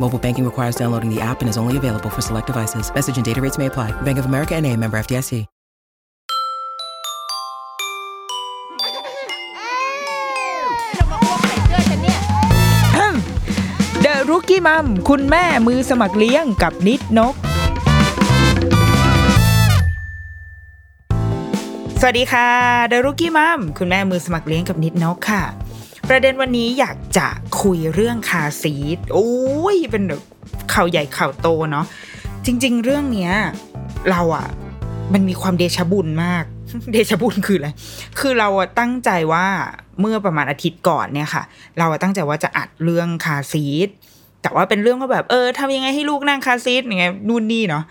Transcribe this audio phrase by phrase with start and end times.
[0.00, 2.92] Mobile banking requires downloading the app and is only available for select devices.
[2.94, 3.90] Message and data rates may apply.
[4.02, 5.46] Bank of America and a member FDIC.
[14.02, 17.34] เดอะรุกี้มัมคุณแม่มือสมัครเลี้ยงกับนิดนก
[22.00, 22.48] สวัสดีค่ะ
[22.86, 25.42] เดอะรุกี้มัมคุณแม่มือสมัครเลี้ยงกับนิดนกค่ะ
[26.08, 27.28] ประเด็นวันนี้อยากจะ
[27.62, 29.30] คุยเรื่องคาซีดโอ้
[29.74, 30.22] ยเป็นแบบ
[30.72, 31.86] ข่าวใหญ่ข่าวโตเนาะ
[32.46, 33.32] จริง ๆ เรื่องเนี้ย
[34.10, 34.48] เราอะ
[35.12, 36.44] มันมีความเดชะบุญมาก
[36.92, 37.68] เดชะบุญคืออะไร
[38.18, 39.46] คือเราอะตั้งใจว่า
[40.00, 41.42] เมื่อประมาณอาทิตย์ก่อนเนี่ยค่ะ
[41.78, 43.88] เราอะตั้งใจว่าจะอัดเรื่องคาซีด
[44.42, 47.84] แต่ว่าเป็นเรื่องว่าแบบ เออทำยังไงให้ลูกนั่งคาซีดยังไงนู่นนี่เนาะ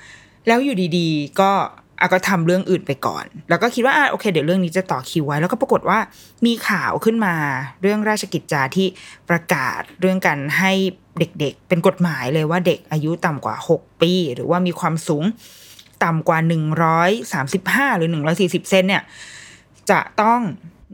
[0.47, 1.52] แล้วอยู่ดีๆ ก็
[2.00, 6.00] อะก็ทำเรื่องอื่นไปก่อน แล้วก็คิดว่าอะโอเค เดี๋ยวเรื่องนี้จะต่อคิวไว้ แล้วก็ปรากฏว่า
[6.46, 7.35] มีข่าวขึ้นมา
[7.81, 8.88] เรื่องราชกิจจาที่
[9.30, 10.72] ประกาศเรื่องการให้
[11.19, 15.24] เด็กๆ เป็นกฎหมายเลยว่าเด็กอายุต่ำกว่า 6 ปี หรือว่ามีความสูง
[16.03, 16.40] ต่ำกว่า
[17.24, 18.09] 135 หรือ
[18.40, 19.03] 140 เซนเนี่ย
[19.90, 20.40] จะต้อง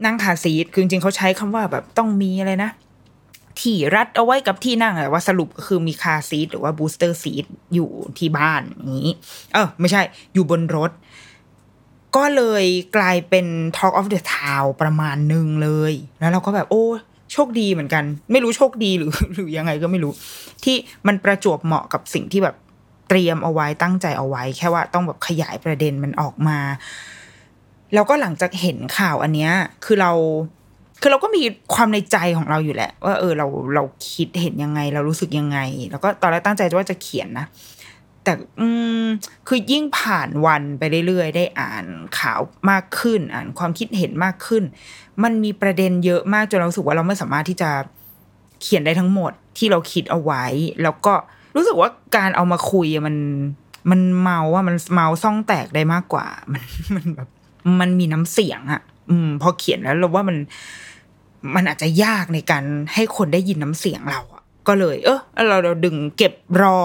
[0.04, 2.70] นั่งคาซีทคือจริงๆเขาใช้คำว่าแบบต้องมีอะไรนะ
[3.60, 7.44] ที่รัดเอาไว้กับที่นั่งแต่ว่าสรุปก็คือมีคาซีทหรือว่าบูสเตอร์ซีท
[7.74, 9.08] อยู่ที่บ้านนี้
[9.52, 10.02] เออไม่ใช่
[10.34, 10.90] อยู่บนรถ
[12.16, 12.64] ก็เลย
[12.96, 16.84] กลายเป็น Talk of the Town ประมาณหนึ่งเลย แล้วเราก็แบบ โอ้
[17.32, 20.12] โชคดีเหมือนกัน ไม่รู้โชคดีหรือ หรือยังไงก็ไม่รู้
[20.64, 20.76] ที่
[21.06, 22.56] มันประจวบเหมาะกับสิ่งที่แบบ
[23.08, 26.58] เตรียมเอาไว้ตั้งใจเอาไว้ แค่ว่าต้องแบบขยายประเด็นมันออกมา
[27.94, 29.52] แล้วก็หลังจากเห็นข่าวอันเนี้ย
[29.84, 30.12] คือเรา
[31.00, 31.42] คือเราก็มี
[31.74, 33.82] ความในใจของเราอยู่แหละ ว่าเออเราเรา
[34.12, 35.58] คิดเห็นยังไง เรารู้สึกยังไง
[35.90, 37.46] แล้วก็ตอนแรกตั้งใจว่าจะเขียนนะ
[38.24, 38.66] แต่อื
[39.04, 39.06] ม
[39.48, 41.84] คือยิ่งผ่านวันไปเรื่อยๆ ได้อ่าน
[42.18, 42.40] ข่าว
[42.70, 44.62] มากขึ้น อ่านความคิดเห็นมากขึ้น
[45.22, 47.70] มันมีประเด็นเยอะมากจนเรารู้สึกว่าเราไม่สามารถที่จะ
[48.62, 50.44] เขียนได้ทั้งหมดที่เราคิดเอาไว้
[50.82, 51.14] แล้วก็
[51.56, 53.16] รู้สึกว่าการเอามาคุยมัน
[53.90, 56.62] มันเมาว่ามันเมาซ่องแตกได้มากกว่า มัน
[56.94, 57.28] มันแบบ
[57.80, 60.36] มันมีน้ำเสียงอะ อืม พอเขียนแล้วเราว่ามัน
[61.54, 66.32] มันอาจจะยากในการให้คนได้ยินน้ำเสียงเราอะก็เลย เออเราเราดึงเก็บ
[66.62, 66.78] รอ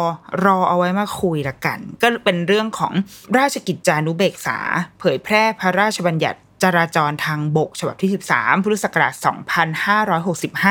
[0.45, 2.93] รอเอาไว้มาคุยละกัน ก็เป็นเรื่องของ
[3.37, 4.59] ราชกิจจานุเบกษา
[4.99, 9.13] เผยแพร่พระราชบัญญัติจราจรทางบก ฉบับที่ 13 พุทธศักราช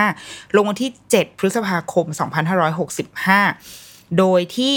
[0.05, 2.07] 2565 ลงวันที่ 7 พฤษภาคม
[3.33, 4.77] 2565 โดยที่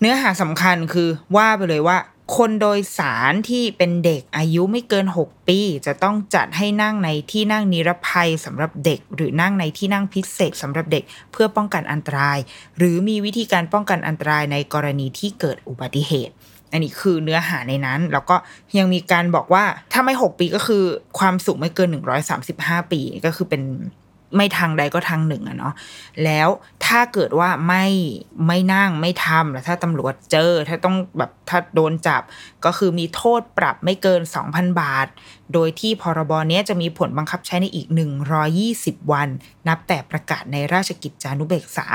[0.00, 1.98] เนื้อหาสำคัญคือว่าไปเลยว่า
[2.34, 12.38] คนโดยสารที่เป็นเด็กอายุไม่เกิน 6 ปี จะต้องจัดให้นั่งในที่นั่งนิรภัยสำหรับเด็ก หรือนั่งในที่นั่งพิเศษสำหรับเด็กเพื่อป้องกันอันตราย
[12.78, 16.34] หรือมีวิธีการป้องกันอันตรายในกรณีที่เกิดอุบัติเหตุ
[16.72, 18.36] อันนี้คือเนื้อหาในนั้น แล้วก็
[18.78, 20.84] ยังมีการบอกว่าถ้าไม่ 6 ปีก็คือ
[21.18, 21.88] ความสูงไม่เกิน
[22.40, 23.62] 135 ปีก็คือเป็น
[24.36, 25.74] ไม่ทางใดก็ทางหนึ่งอะเนาะ
[26.24, 26.48] แล้ว
[26.86, 27.86] ถ้าเกิดว่าไม่
[28.46, 32.22] ไม่นั่งไม่ทำแล้วถ้าตำรวจเจอ ถ้าต้องแบบถ้าโดนจับ
[32.64, 34.20] ก็คือมีโทษปรับไม่เกิน
[34.50, 35.06] 2,000 บาท
[35.52, 37.86] โดยที่พรบเนี้ยจะมีผลบังคับใช้ในอีก
[38.50, 39.28] 120 วัน
[39.68, 41.86] นับแต่ประกาศในราชกิจจานุเบกษา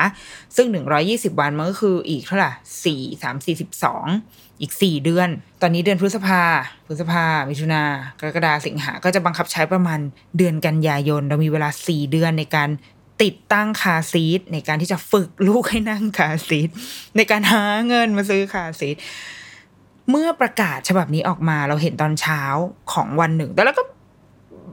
[0.55, 0.67] ซึ่ง
[1.03, 2.51] 120 วันมันก็คืออีกเท่าไหร่
[2.83, 3.85] สี่สามสี่สิบส
[4.61, 5.29] อีก 4 เดือน
[5.61, 6.43] ตอนนี้เดือนพฤษภา
[6.87, 7.83] พฤษภา มิถุนา
[8.19, 9.99] กรกฎาสิงหา ก็จะบังคับใช้ประมาณ
[10.37, 12.69] เดือนกันยายน เรามีเวลา 4 เดือนในการ
[13.23, 16.69] ติดตั้งคาซีทในการที่จะฝึกลูกให้นั่งคาซีท
[17.15, 18.95] ในการหาเงินมาซื้อคาซีท
[20.09, 22.41] เมื่อประกาศฉบับนี้ออกมาเราเห็นตอนเช้า
[22.93, 23.83] ของวันหนึ่ง แต่แล้วก็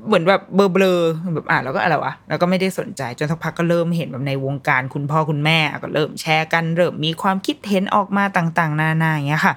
[0.08, 9.54] เหมือนแบบเบลอๆแบบอะแล้วก็อะไรวะแล้วก็ไม่ได้สนใจจนสักพักก็เริ่มเห็นแบบในวงการคุณพ่อคุณแม่ก็เริ่มแชร์กันเริ่มมีความคิดเห็นออกมาต่างๆ นานาอย่างเงี้ยค่ะ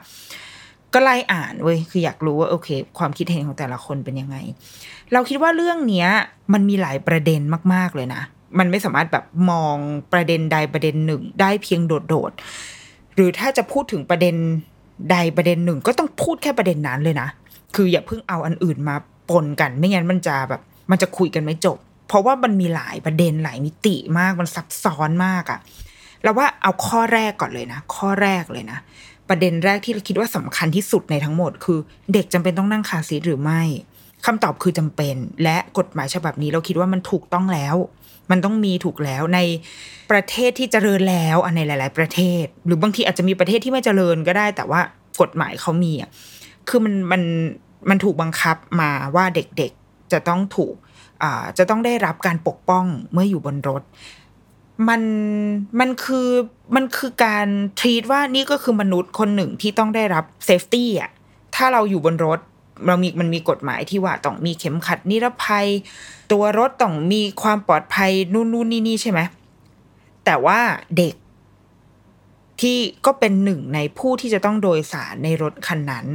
[0.93, 4.35] ก็ไล่อ่านเว้ยคืออยากรู้ว่าโอเค ความคิดเห็นของแต่ละคนเป็นยังไง
[5.13, 6.09] เราคิดว่าเรื่องเนี้ย
[6.53, 7.41] มันมีหลายประเด็น
[7.73, 8.21] มากๆเลยนะ
[8.59, 9.75] มันไม่สามารถแบบมอง
[10.13, 14.35] ประเด็นใดประเด็นหนึ่ง ได้เพียงโดดๆหรือถ้าจะพูดถึงประเด็น
[15.11, 17.27] ใดประเด็นหนึ่ง ก็ต้องพูดแค่ประเด็นนั้นเลยนะ
[17.75, 18.95] คืออย่าเพิ่งเอาอันอื่นมา
[19.29, 21.77] ปนกัน ไม่งั้นมันจะแบบมันจะคุยกันไม่จบ
[22.07, 25.59] เพราะว่ามันมีหลายประเด็นหลายมิติมากมันซับซ้อนมากอะ
[26.23, 28.79] เราว่าเอาข้อแรกก่อนเลยนะ ข้อแรกเลยนะ
[29.29, 31.79] ประเด็นแรกที่เราคิดว่าสำคัญที่สุดในทั้งหมด คือ
[32.13, 33.61] เด็กจำเป็นต้องนั่งคาซีทหรือไม่
[34.25, 37.75] คำตอบคือจำเป็น และกฎหมายฉบับนี้เราคิดว่ามันถูกต้องแล้ว
[38.31, 39.39] มันต้องมีถูกแล้วใน
[40.11, 44.81] ประเทศที่เจริญแล้วอในหลาย ๆ ประเทศ หรือบางทีอาจจะมีประเทศที่ไม่เจริญก็ได้ แต่ว่า
[45.21, 46.09] กฎหมายเขามีอะ
[46.69, 47.21] คือมันมัน
[47.89, 50.75] มันถูกบังคับมาว่าเด็กๆจะต้องถูก
[51.57, 53.83] จะต้องได้รับการปกป้องเมื่ออยู่บนรถ
[54.89, 55.01] มัน
[55.79, 56.29] มันคือ
[56.75, 57.47] มันคือการ
[57.79, 61.11] ทรีตว่านี่ก็คือมนุษย์คนหนึ่งที่ต้องได้รับเซฟตี้อะ
[61.55, 62.39] ถ้าเราอยู่บนรถ
[62.87, 65.67] เรามีมันมีกฎหมายที่ว่าต้องมีเข็มขัดนิรภัย
[66.31, 69.19] ตัวรถต้องมีความปลอดภัยนู่นนู่นนี่นี่ใช่ไหม
[70.25, 70.59] แต่ว่า
[70.97, 71.15] เด็ก
[72.61, 76.05] ที่ก็เป็นหนึ่งในผู้ที่จะต้องโดยสารในรถคันนั้น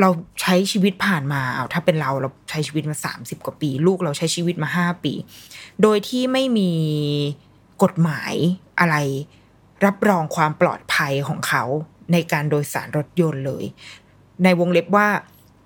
[0.00, 0.10] เรา
[0.40, 5.12] ใช้ชีวิตผ่านมาเอาถ้าเป็นเราเราใช้ชีวิตมาสามสิบกว่าปี ลูกเราใช้ชีวิตมาห้าปี
[5.82, 6.70] โดยที่ไม่มี
[7.82, 8.34] กฎหมาย
[8.80, 8.96] อะไร
[9.86, 11.64] รับรองความปลอดภัยของเขา
[12.12, 13.64] ในการโดยสารรถยนต์เลย
[14.44, 15.08] ในวงเล็บว่า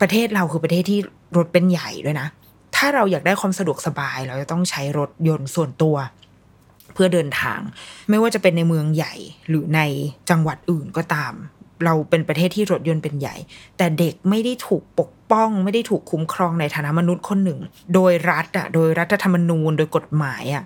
[0.01, 1.01] ประเทศเราคือประเทศที่
[1.37, 2.29] รถเป็นใหญ่ด้วยนะ
[2.77, 5.97] ถ้าเราอยากได้ความสะดวกสบาย เราจะต้องใช้รถยนต์ส่วนตัว
[6.95, 7.61] เพื่อเดินทาง
[8.11, 9.15] ไม่ว่าจะเป็นในเมืองใหญ่
[9.49, 9.81] หรือใน
[10.31, 11.35] จังหวัดอื่นก็ตาม
[11.85, 13.37] เราเป็นประเทศที่รถยนต์เป็นใหญ่
[13.77, 17.61] แต่เด็กไม่ได้ถูกปกป้อง ไม่ได้ถูกคุ้มครองในฐานะมนุษย์คนหนึ่ง
[17.95, 20.65] โดยรัฐอะโดยรัฐธรรมนูญโดยกฎหมายอะ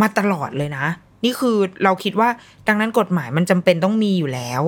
[0.00, 0.86] มาตลอดเลยนะ
[1.24, 2.28] นี่คือเราคิดว่า
[2.68, 4.62] ดังนั้นกฎหมายมันจำเป็นต้องมีอยู่แล้ว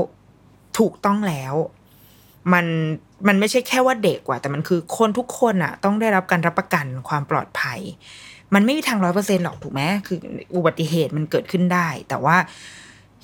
[0.78, 1.54] ถูกต้องแล้ว
[2.52, 2.66] มัน
[3.28, 7.80] มันไม่ใช่แค่ว่าเด็กว่ะแต่มันคือคนทุกคนอะ ต้องได้รับการรับประกันความปลอดภัย
[8.54, 10.18] มันไม่มีทางร้อยเปอร์เซ็นหรอกถูกไหมคือ
[10.54, 12.36] อุบัติเหตุมันเกิดขึ้นได้ แต่ว่า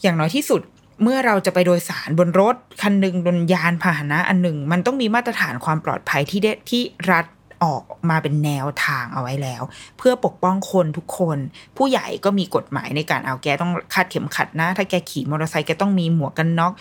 [0.02, 0.62] อย่างน้อยที่สุด
[1.02, 7.26] เมื่อเราจะไปโดยสารบนรถคันหนึ่งบนยานพาหนะอันหนึ่ง มันต้องมีมาตรฐานความปลอดภัยที่ได้ที่รัฐ
[7.64, 9.62] ออกมาเป็นแนวทางเอาไว้แล้ว
[9.98, 11.38] เพื่อปกป้องคนทุกคน
[11.76, 16.72] ผู้ใหญ่ก็มีกฎหมายในการเอาแกต้องคาดเข็มขัดนะ ถ้าแกขี่มอเตอร์ไซค์แกต้องมีหมวกกันน็อก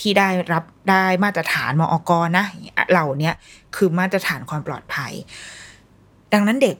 [0.00, 2.44] ที่ได้รับได้มาตรฐานมอกนะ
[2.90, 3.30] เหล่านี้
[3.76, 5.12] คือมาตรฐานความปลอดภัย
[6.32, 6.76] ดังนั้นเด็ก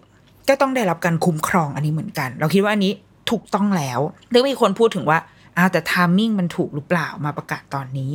[0.49, 2.93] ก็ต้องได้รับการคุ้มครองอันนี้เหมือนกัน เราคิดว่าอันนี้
[3.31, 4.01] ถูกต้องแล้ว
[4.31, 5.19] เรื่อมีคนพูดถึงว่า
[5.57, 8.13] อาแต่ทามมิ่งมันถูกหรือเปล่ามาประกาศตอนนี้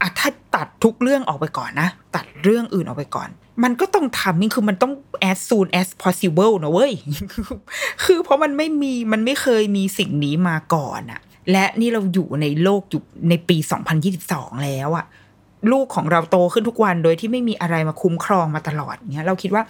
[0.00, 3.28] อะถ้าตัดทุกเรื่องออกไปก่อนนะ ตัดเรื่องอื่นออกไปก่อน
[3.64, 4.92] มันก็ต้องทำมิ่งคือมันต้อง
[5.30, 6.92] as soon as possible นะเว้ย
[8.04, 11.20] คือเพราะมันไม่มีมันไม่เคยมีสิ่งนี้มาก่อนอะ
[11.52, 13.56] และนี่เราอยู่ในโลกอยู่ในปี
[14.10, 15.06] 2022 แล้วอะ
[15.72, 19.62] ลูกของเราโตขึ้นทุกวันโดยที่ไม่มีอะไรมาคุ้มครองมาตลอดเนี้ยเราคิดว่า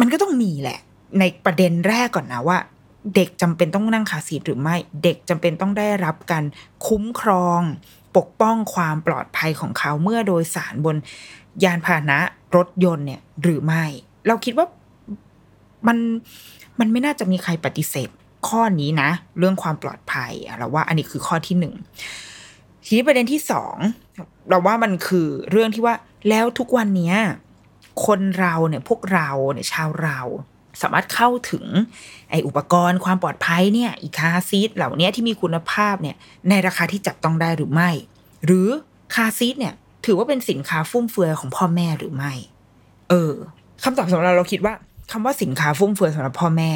[0.00, 0.78] มันก็ต้องมีแหละ
[1.18, 2.58] ในประเด็นแรกก่อนนะว่า
[3.14, 6.44] เด็กจำเป็นต้องนั่งขาซีหรือไม่ เด็กจำเป็นต้องได้รับการ
[6.86, 7.60] คุ้มครอง
[8.16, 10.96] ปกป้องความปลอดภัยของเขาเมื่อโดยสารบน
[11.64, 12.18] ยานพาหนะ
[12.56, 13.84] รถยนต์เนี่ยหรือไม่
[14.26, 14.66] เราคิดว่า
[15.86, 15.98] มัน
[16.80, 18.08] มันไม่น่าจะมีใครปฏิเสธ
[18.48, 21.74] ข้อนี้นะ เรื่องความปลอดภัยเราว่าอันนี้คือข้อที่หนึ่ง
[22.84, 23.76] ทีนี้ประเด็นที่สอง
[24.48, 25.94] เราว่ามันคือเรื่องที่ว่า
[26.28, 27.16] แล้วทุกวันเนี้ย
[28.06, 30.20] คนเราเนี่ยพวกเราเนี่ยชาวเรา
[30.82, 31.64] สามารถเข้าถึง
[32.30, 36.16] ไออุปกรณ์ความปลอดภัยเนี่ยอีคาซีทเหล่านี้ที่มีคุณภาพเนี่ย
[36.48, 37.90] ในราคาที่จับต้องได้หรือไม่
[38.44, 38.68] หรือ
[39.14, 39.74] คาซีทเนี่ย
[40.06, 42.32] ถือว่าเป็นสินค้าฟุ่มเฟือยของพ่อแม่หรือไม่
[43.10, 43.32] เออ
[43.82, 44.74] คำตอบสำหรับเราเราคิดว่า
[45.12, 46.72] คำว่าสินค้าฟุ่มเฟือยสำหรับพ่อแม่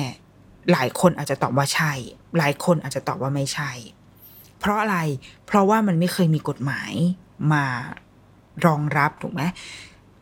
[0.73, 1.93] หลายคนอาจจะตอบว่าใช่
[2.39, 3.71] หลายคนอาจจะตอบว่าไม่ใช่
[4.59, 4.99] เพราะอะไร
[5.47, 6.93] เพราะว่ามันไม่เคยมีกฎหมาย
[7.53, 7.65] มา
[8.67, 9.43] รองรับถูกไหม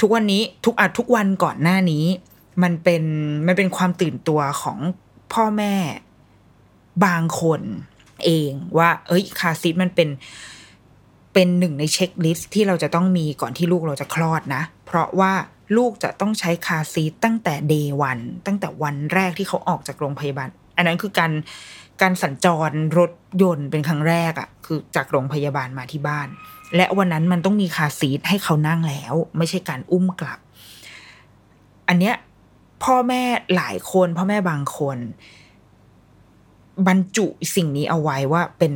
[0.01, 2.05] ทุกวันนี้ทุกอัทุกวันก่อนหน้านี้
[2.63, 3.03] มันเป็น
[3.47, 4.79] มันเป็นความตื่นตัวของ
[5.33, 5.75] พ่อแม่
[7.05, 7.61] บางคน
[8.25, 10.09] เองว่า เอ้ย car seat มันเป็น
[11.33, 15.33] เป็นหนึ่งใน checklist ที่เราจะต้องมีก่อนที่ลูกเราจะคลอดนะ เพราะว่า
[15.77, 21.33] ลูกจะต้องใช้ car seat ตั้งแต่ day one ตั้งแต่วันแรกที่เขาออกจากโรงพยาบาล อันนั้นคือการ
[22.03, 26.29] การสัญจรรถยนต์เป็นครั้งแรกอะ่ะ คือจากโรงพยาบาลมาที่บ้าน
[26.77, 30.39] และวันนั้นมันต้องมี car seat ให้เขานั่งแล้ว ไม่ใช่การอุ้มกลับ
[31.89, 32.15] อันเนี้ย
[32.83, 33.23] พ่อแม่
[33.57, 34.99] หลายคนพ่อแม่บางคน
[36.89, 38.75] บรรจุสิ่งนี้เอาไว้ว่าเป็น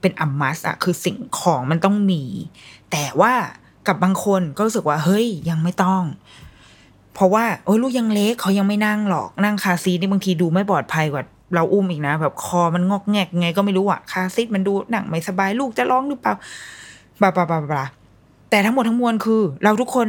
[0.00, 2.22] เป็นอัมมัสอะคือสิ่งของมันต้องมี
[2.90, 3.32] แต่ว่า
[3.86, 6.02] กับบางคนก็รู้สึกว่า เฮ้ยยังไม่ต้อง
[7.14, 11.22] เพราะว่าโอ้ยลูกยังเล็กเขายังไม่นั่งหรอกนั่งคาซีนี่บางทีดูไม่ปลอดภัยกว่า
[11.54, 16.34] เราอุ้มอีกนะ แบบคอมันงอกแงกไงก็ไม่รู้อะคาซีทมันดูหนังไม่สบายลูกจะร้องหรือเปล่า
[17.20, 17.84] บลาบลาบลาบลา
[18.50, 20.08] แต่ทั้งหมดทั้งมวลคือ เราทุกคน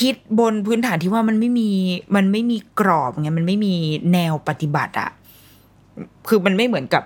[0.00, 1.70] คิดบนพื้นฐานที่ว่ามันไม่มี
[2.16, 3.74] มันไม่มีกรอบไงมันไม่มี
[4.12, 5.10] แนวปฏิบัติอะ
[6.28, 7.02] คือมันไม่เหมือนกับ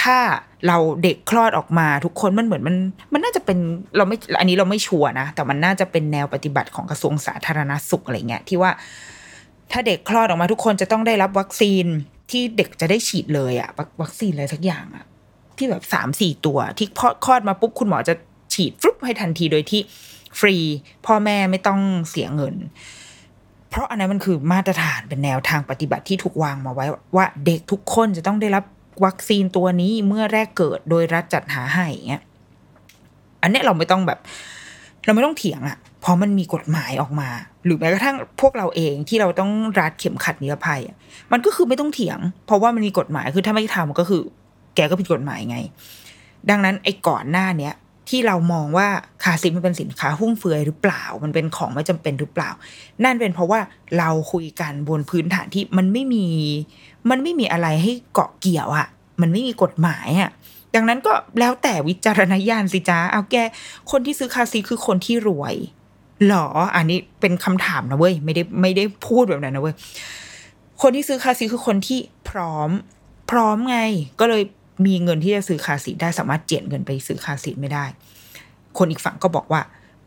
[0.00, 0.18] ถ้า
[0.66, 2.76] เราเด็กคลอดออกมาทุกคนมันเหมือนมัน
[3.12, 3.58] มันน่าจะเป็น
[3.96, 8.70] เราไม่อันนี้เราไม่ชัวร์นะแต่มันน่าจะเป็นแนวปฏิบัติของกระทรวงสาธารณสุขอะไรเงี้ยที่ว่า
[9.72, 11.84] ถ้าเด็กคลอดออกมาทุกคนจะต้องได้รับวัคซีน
[12.30, 13.70] ที่เด็กจะได้ฉีดเลยอะ
[14.02, 15.04] วัคซีนอะไรสักอย่างอะ
[15.56, 18.14] ที่แบบสามสี่ตัวที่พอคลอดมาปุ๊บคุณหมอจะ
[18.54, 19.80] ฉีดฟลุปให้ทันทีโดยที่
[20.38, 20.56] ฟรี
[21.06, 22.54] พ่อแม่ไม่ต้องเสียเงิน
[23.70, 28.64] เพราะอันนั้นมันคือมาตรฐานเป็นแนวทางปฏิบัติที่ถูกวางมาไว้ว่าเด็กทุกคนจะต้องได้รับ
[29.04, 32.22] วัคซีนตัวนี้เมื่อแรกเกิดโดยรัฐจัดหาให้เงี้ย
[33.42, 34.18] อันเนี้ยเราไม่ต้องแบบ
[35.04, 37.28] เราไม่ต้องเถียงอะ่ะเพราะมันมีกฎหมายออกมา
[37.64, 39.50] หรือแม้กระทั่งพวกเราเองที่เราต้อง
[39.80, 40.96] รัดเข็มขัดนิรภัยอะ
[41.32, 44.22] มันก็คือไม่ต้องเถียง เพราะว่ามันมีกฎหมายคือถ้าไม่ทำก็คือ
[44.74, 45.58] แกก็ผิดกฎหมายไง
[46.50, 47.74] ดังนั้นไอ้ก่อนหน้าเนี้ย
[48.08, 48.88] ที่เรามองว่า
[49.24, 52.50] คาซิมันเป็นสินค้าฟุ่มเฟือยหรือเปล่า มันเป็นของไม่จำเป็นหรือเปล่า
[53.04, 53.60] นั่นเป็นเพราะว่า
[53.98, 56.26] เราคุยกันบนพื้นฐานที่มันไม่มี
[57.10, 58.88] มันไม่มีอะไรให้เกาะเกี่ยวอะ
[59.20, 60.30] มันไม่มีกฎหมายอะ
[60.74, 63.36] ดังนั้นก็แล้วแต่วิจารณญาณสิจ้าเอาแก
[63.90, 65.54] คนที่ซื้อคาซีคือคนที่รวย
[66.26, 66.46] หรอ
[66.76, 69.74] อันนี้เป็นคำถามนะเว้ยไม่ได้ไม่ได้พูดแบบนั้นนะเว้ย
[70.82, 72.70] คนที่ซื้อคาซีคือคนที่พร้อม
[73.30, 73.78] พร้อมไง
[74.20, 74.42] ก็เลย
[74.84, 77.84] มีเงินที่จะซื้อคาซีได้สามารถเจียดเงินไปซื้อคาซีไม่ได้
[78.78, 79.62] คนอีกฝั่งก็บอกว่า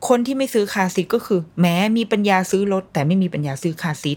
[0.08, 4.12] คนที่ไม่ซื้อคาซีก็คือ แม้มีปัญญาซื้อรถแต่ไม่มีปัญญาซื้อคาซี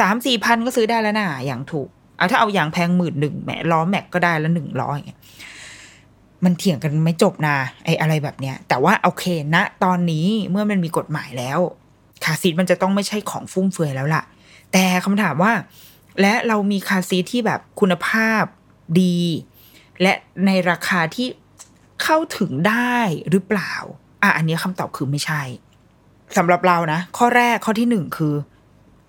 [0.00, 4.98] สามสี่พันก็ซื้อได้แล้วนะอย่างถูกเอาถ้าเอาอย่างแพงหมื่นหนึ่งแหมล้อแม็กก็ได้แล้วหนึ่งล้อย
[6.44, 9.24] มันเถียงกันไม่จบนะไอ้อะไรแบบเนี้ย แต่ว่าโอเค
[9.54, 11.58] นะ ตอนนี้เมื่อมันมีกฎหมายแล้ว
[12.24, 14.22] คาซีทมันจะต้องไม่ใช่ของฟุ่มเฟือยแล้วล่ะ
[14.72, 15.52] แต่คำถามว่า
[16.20, 18.42] และเรามีคาซีทที่แบบคุณภาพ
[19.00, 19.18] ดี
[20.02, 20.14] และ
[20.46, 21.28] ในราคาที่
[22.02, 22.96] เข้าถึงได้
[23.30, 23.74] หรือเปล่า
[24.22, 25.42] อะอันนี้คำตอบคือไม่ใช่
[26.36, 28.34] สำหรับเรานะ ข้อแรกข้อที่หนึ่งคือ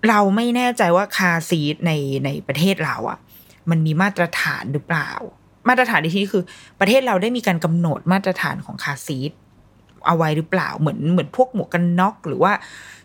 [0.08, 1.92] เราไม่แน่ใจว่าคาซีทใน
[2.24, 3.18] ในประเทศเราอะ่ะ
[3.70, 5.10] มันมีมาตรฐานหรือเปล่า
[5.68, 6.44] มาตรฐานในที่ที่คือ
[6.80, 9.32] ประเทศเราได้มีการกำหนดมาตรฐานของคาซีท
[10.06, 12.52] เอาไว้หรือเปล่าเหมือนเหมือนพวกหมวกกันน็อกหรือว่า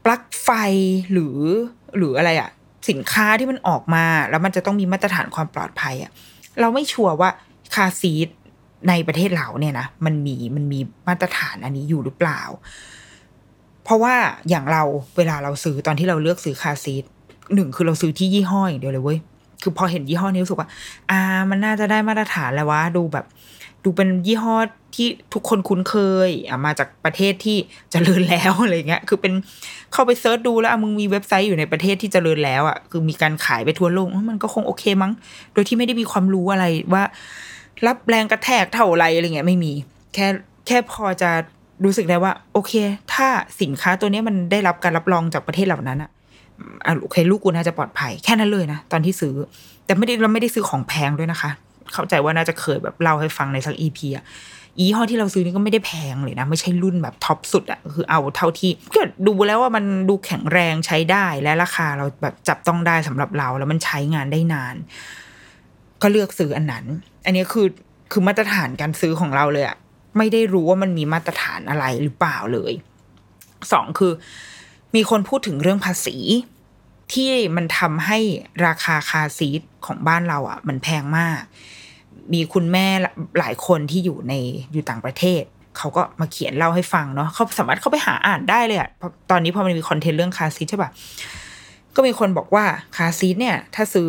[0.06, 0.50] ปลั๊กไฟ
[1.12, 1.38] หรือ
[1.98, 2.50] หรืออะไรอะ่ะ
[2.90, 6.12] สินค้าที่มันออกมา แล้วมันจะต้องมีมาตรฐานความปลอดภัยอะ่ะ
[6.60, 7.30] เราไม่ชัวร์ว่า
[7.76, 8.28] คาซีท
[8.90, 12.42] ในประเทศเราเนี่ยนะมันมีมันมีมาตรฐานอันนี้อยู่หรือเปล่า
[13.84, 14.16] เพราะว่า
[14.50, 14.84] อย่างเรา
[15.18, 17.04] เวลาเราซื้อตอนที่เราเลือกซื้อคาซีท
[17.56, 19.20] หนึ่งคือเราซื้อที่ยี่ห้ออย่างเดียวเลยเว้ย
[19.64, 20.70] คือพอเห็นยี่ห้อนี้รู้สึกว่า
[21.10, 21.20] อ่า
[21.50, 23.26] มันน่าจะได้มาตรฐานแล้ววะดูแบบ
[23.84, 24.56] ดูเป็นยี่ห้อ
[24.96, 25.96] ที่ทุกคนคุ้นเค
[26.28, 27.58] ยอะมาจากประเทศที่
[27.92, 29.34] เจริญแล้วอะไรเงี้ย คือเป็น
[29.94, 35.12] เข้าไปเซิร์ชดูแล้วมึงมีเว็บไซต์อยู่ในประเทศที่เจริญแล้วอะคือมีการขายไปทั่วโลกมันก็คงโอเคมั้ง
[35.54, 37.04] โดยที่ไม่ได้มีความรู้อะไรว่า
[37.86, 39.74] รับแรงกระแทกเท่าไรอะไรเงี้ยไม่มี
[40.14, 40.28] แค่
[40.68, 41.30] แค่พอจะ
[41.86, 42.74] รู้สึกได้ว่า โอเค
[43.14, 43.28] ถ้า
[43.62, 46.10] สินค้าตัวนี้มันได้รับการรับรองจากประเทศเหล่านั้นอะ
[47.02, 49.36] โอเค ลูกกูน่าจะปลอดภัยแค่นั้นเลยนะ ตอนที่ซื้อ
[49.86, 51.50] แต่ไม่ได้เราไม่ได้ซื้อของแพงด้วยนะคะ
[51.94, 54.24] เข้าใจว่าน่าจะเคยแบบเล่าให้ฟังในสักอีพีอะ
[54.80, 64.76] อีห้อที่เราซื้อนี่ก็ไม่ได้แพงเลยนะ ไม่ใช่รุ่นแบบท็อปสุดอะคือเอาเท่าที่ก็ดูแล้วว่ามันดูแข็งแรงใช้ได้และราคาเราแบบจับต้องได้สำหรับเรา แล้วมันใช้งานได้นาน
[66.02, 66.86] ก็เลือกซื้ออันนั้น
[67.28, 67.68] อันนี้คือ
[68.12, 69.78] คือมาตรฐานการซื้อของเราเลยอะ
[70.18, 72.74] ไม่ได้รู้ว่ามันมีมาตรฐานอะไรหรือเปล่าเลย
[73.72, 74.14] สองคือ
[74.96, 76.18] มีคนพูดถึงเรื่องภาษี
[77.14, 78.20] ที่มันทำให้
[78.66, 81.40] ราคาคาซีทของบ้านเราอะ มันแพงมาก
[82.34, 82.88] มีคุณแม่
[83.40, 84.34] หลายคนที่อยู่ใน
[84.74, 85.44] อยู่ต่างประเทศ
[85.78, 88.90] เขาก็มาเขียนเล่าให้ฟังเนาะเขาสามารถเข้าไปหาอ่านได้เลยอะ
[89.32, 90.92] ตอนนี้พอมันมีคอนเทนต์เรื่องคาซีทใช่ปะ
[91.96, 92.66] ก็มีคนบอกว่า
[92.98, 94.08] คาซีทเนี่ย ถ้าซื้อ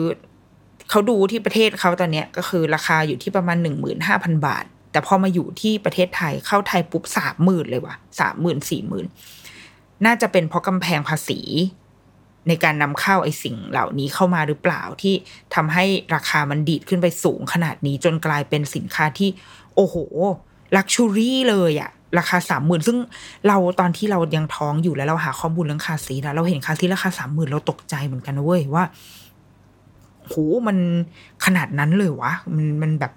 [0.90, 9.06] เขาดูที่ประเทศเขาตอนเนี้ยก็คือราคาอยู่ที่ประมาณหนึ่งหมื่นห้าพันบาท แต่พอมาอยู่ที่ประเทศไทยเข้าไทยปุ๊บสามหมื่นเลยว่ะสามหมื่นสี่หมื่น
[10.06, 11.40] น่าจะเป็นเพราะกำแพงภาษี
[12.48, 15.14] ในการนำเข้าไอ้สิ่งเหล่านี้เข้ามาหรือเปล่าที่
[15.54, 19.28] ทำให้ราคามันดีดขึ้นไปสูงขนาดนี้จนกลายเป็นสินค้าที่
[19.74, 19.96] โอ้โห
[20.76, 22.98] ลักชูรี่เลยอะราคาสามหมื่นซึ่ง
[23.48, 28.84] เราตอนที่เรายังท้องอยู่แล้วเราหาข้อมูลเรื่องคาซีนะเราเห็นคาซีราคาสามหมื่นเราตกใจเหมือนกันเว้ยว่า
[30.28, 30.34] โห
[30.66, 30.76] มัน
[31.44, 33.12] ขนาดนั้นเลยวะมันมันแบบ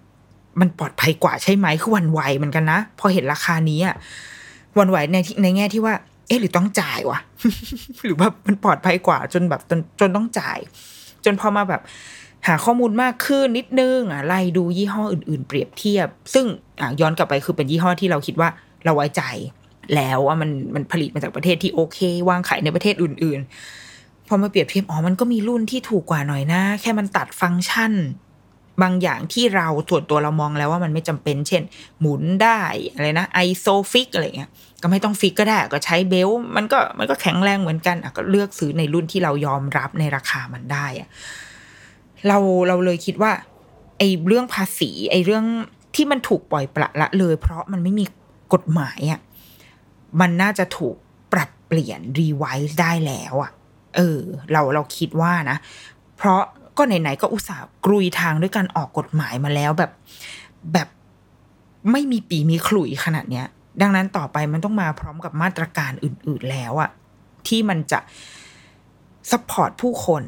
[0.59, 3.95] มันปลอดภัยกว่าใช่ไหมคือวันไหวเหมือนกันนะพอเห็นราคานี้อะ
[4.79, 5.93] วันไหวในในแง่ที่ว่า
[6.27, 7.19] เอ๊ะหรือต้องจ่ายวะ
[8.03, 10.59] หรือแบบมันปลอดภัยกว่าจนแบบจนจนต้องจ่าย
[11.25, 11.81] จนพอมาแบบ
[12.47, 16.45] หาข้อมูลมากขึ้นนิดนึงอะไล่ดูยี่ห้ออื่น ๆ เปรียบเทียบ ซึ่ง
[16.81, 18.49] อะย้อนกลับไปคือเป็นยี่ห้อที่เราคิดว่า
[18.85, 19.23] เราไว้ใจ
[19.95, 21.99] แล้วว่ามันมันผลิตมาจากประเทศที่โอเค
[22.29, 23.90] วางขายในประเทศอื่น ๆ
[24.33, 27.93] อมาเปรียบเทียบอ๋อมันก็มีรุ่นที่ถูกกว่าหน่อยนะ แค่มันตัดฟังก์ชัน
[28.81, 31.63] บางอย่างที่เราส่วนตัวเรามองแล้วว่ามันไม่จำเป็น เช่น
[31.99, 32.59] หมุนได้
[32.93, 34.49] อะไรนะ ISOFIX อะไรเงี้ย
[34.81, 41.09] ก็ไม่ต้อง fix ก็ได้ก็ใช้ belt มันก็มันก็แข็งแรงเหมือนกันอะก็เลือกซื้อในรุ่นที่เรายอมรับในราคามันได้อะ
[42.27, 43.31] เราเราเลยคิดว่า
[43.97, 45.45] ไอ้เรื่องภาษี ไอ้เรื่อง
[45.95, 48.05] ที่มันถูกปล่อยปละละเลย เพราะมันไม่มี
[48.53, 49.19] กฎหมายอะ
[50.21, 50.95] มันน่าจะถูก
[51.33, 53.51] ปรับเปลี่ยน revise ได้แล้วอะ
[53.95, 54.19] เออ
[54.51, 55.57] เราเราคิดว่านะ
[56.17, 56.41] เพราะ
[56.77, 59.91] ก็ไหนๆก็อุตส่าห์กรุยทางด้วยการออกกฎหมายมาแล้วแบบ
[60.73, 60.87] แบบ
[61.91, 63.47] ไม่มีปีมีขลุ่ยขนาดเนี้ย
[63.81, 66.89] ดังนั้นต่อไปมันต้องมาพร้อมกับมาตรการอื่น ๆแล้วอะ
[67.47, 67.99] ที่มันจะ
[69.31, 70.23] support ผู้คน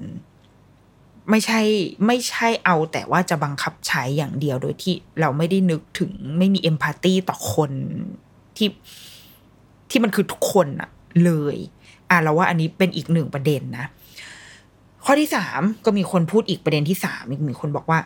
[1.29, 1.62] ไม่ใช่
[2.08, 7.72] ไม่ใช่เอาแต่ว่าจะบังคับใช้อย่างเดียวโดยที่เราไม่ได้นึกถึงไม่มีเอมพัตตีต่อคน
[8.58, 8.70] ที่
[9.89, 10.89] ที่มันคือทุกคนอะ
[11.24, 11.58] เลย
[12.13, 13.86] อะเราว่าอันนี้เป็นอีกหนึ่งประเด็นนะ
[15.05, 18.00] ข้อที่สามก็มีคนพูดอีกประเด็นที่สามอีกมีคนบอกว่า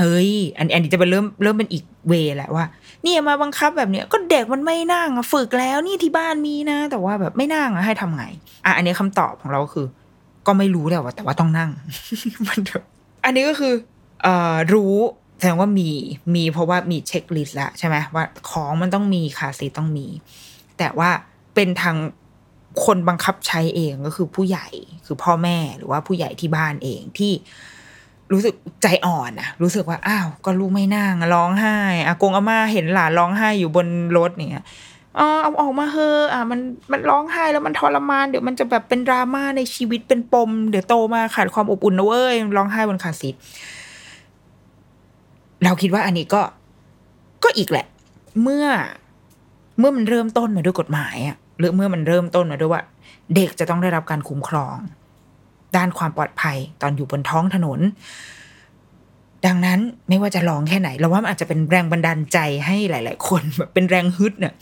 [0.00, 2.64] เอ้ย อันอันนี้จะเป็นเริ่มเริ่มเป็นอีกเวแหละว่า
[3.02, 8.24] เนี่ยมาบังคับแบบเนี้ยก็เด็กมันไม่นั่งฝึกแล้วนี่ที่บ้านมีนะ แต่ว่าแบบไม่นั่งให้ทำไง
[8.64, 9.86] อะอันนี้คำตอบของเราคือ
[10.46, 11.70] ก็ไม่รู้แหละว่าแต่ว่าต้องนั่ง
[12.48, 12.60] มัน
[13.24, 13.72] อันนี้ก็คือ
[14.22, 14.94] เอ่อรู้
[15.38, 15.88] แสดงว่ามี
[16.34, 20.06] มีเพราะว่ามี checklist แล้วใช่ไหมว่าของมันต้องมี car seat ต้องมี
[20.78, 21.10] แต่ว่า
[21.54, 21.96] เป็นทาง
[22.84, 24.66] คนบังคับใช้เองก็คือผู้ใหญ่
[25.06, 27.32] คือพ่อแม่หรือว่าผู้ใหญ่ที่บ้านเองที่
[28.32, 31.76] รู้สึกใจอ่อนอะรู้สึกว่าอ้าวก็ลูกไม่นั่งร้องไห้
[32.06, 34.66] อากงอาม่าเห็นหลานร้องไห้อยู่บนรถเนี่ย
[35.18, 36.60] อ๋อเอาออกมาเฮอะอะมัน
[36.92, 43.34] มันร้องไห้แล้วมันทรมานเดี๋ยวมันจะแบบเป็นดราม่าในชีวิตเป็นปม เดี๋ยวโตมาขาดความอบอุ่นนะเว้ยร้องไห้บน car seat
[45.64, 46.42] เราคิดว่าอันนี้ก็
[47.44, 47.86] ก็อีกแหละ
[48.42, 48.66] เมื่อ
[49.78, 52.82] เมื่อมันเริ่มต้นมาด้วยกฎหมายอะ หรือเมื่อมันเริ่มต้นมาด้วยว่า
[53.34, 54.74] เด็กจะต้องได้รับการคุ้มครอง
[55.76, 57.80] ด้านความปลอดภัยตอนอยู่บนท้องถนน
[59.46, 64.52] ดังนั้นไม่ว่าจะลองแค่ไหน เราว่ามันอาจจะเป็นแรงบันดาลใจให้หลาย ๆ คนแบบเป็นแรงฮึดเนี่ย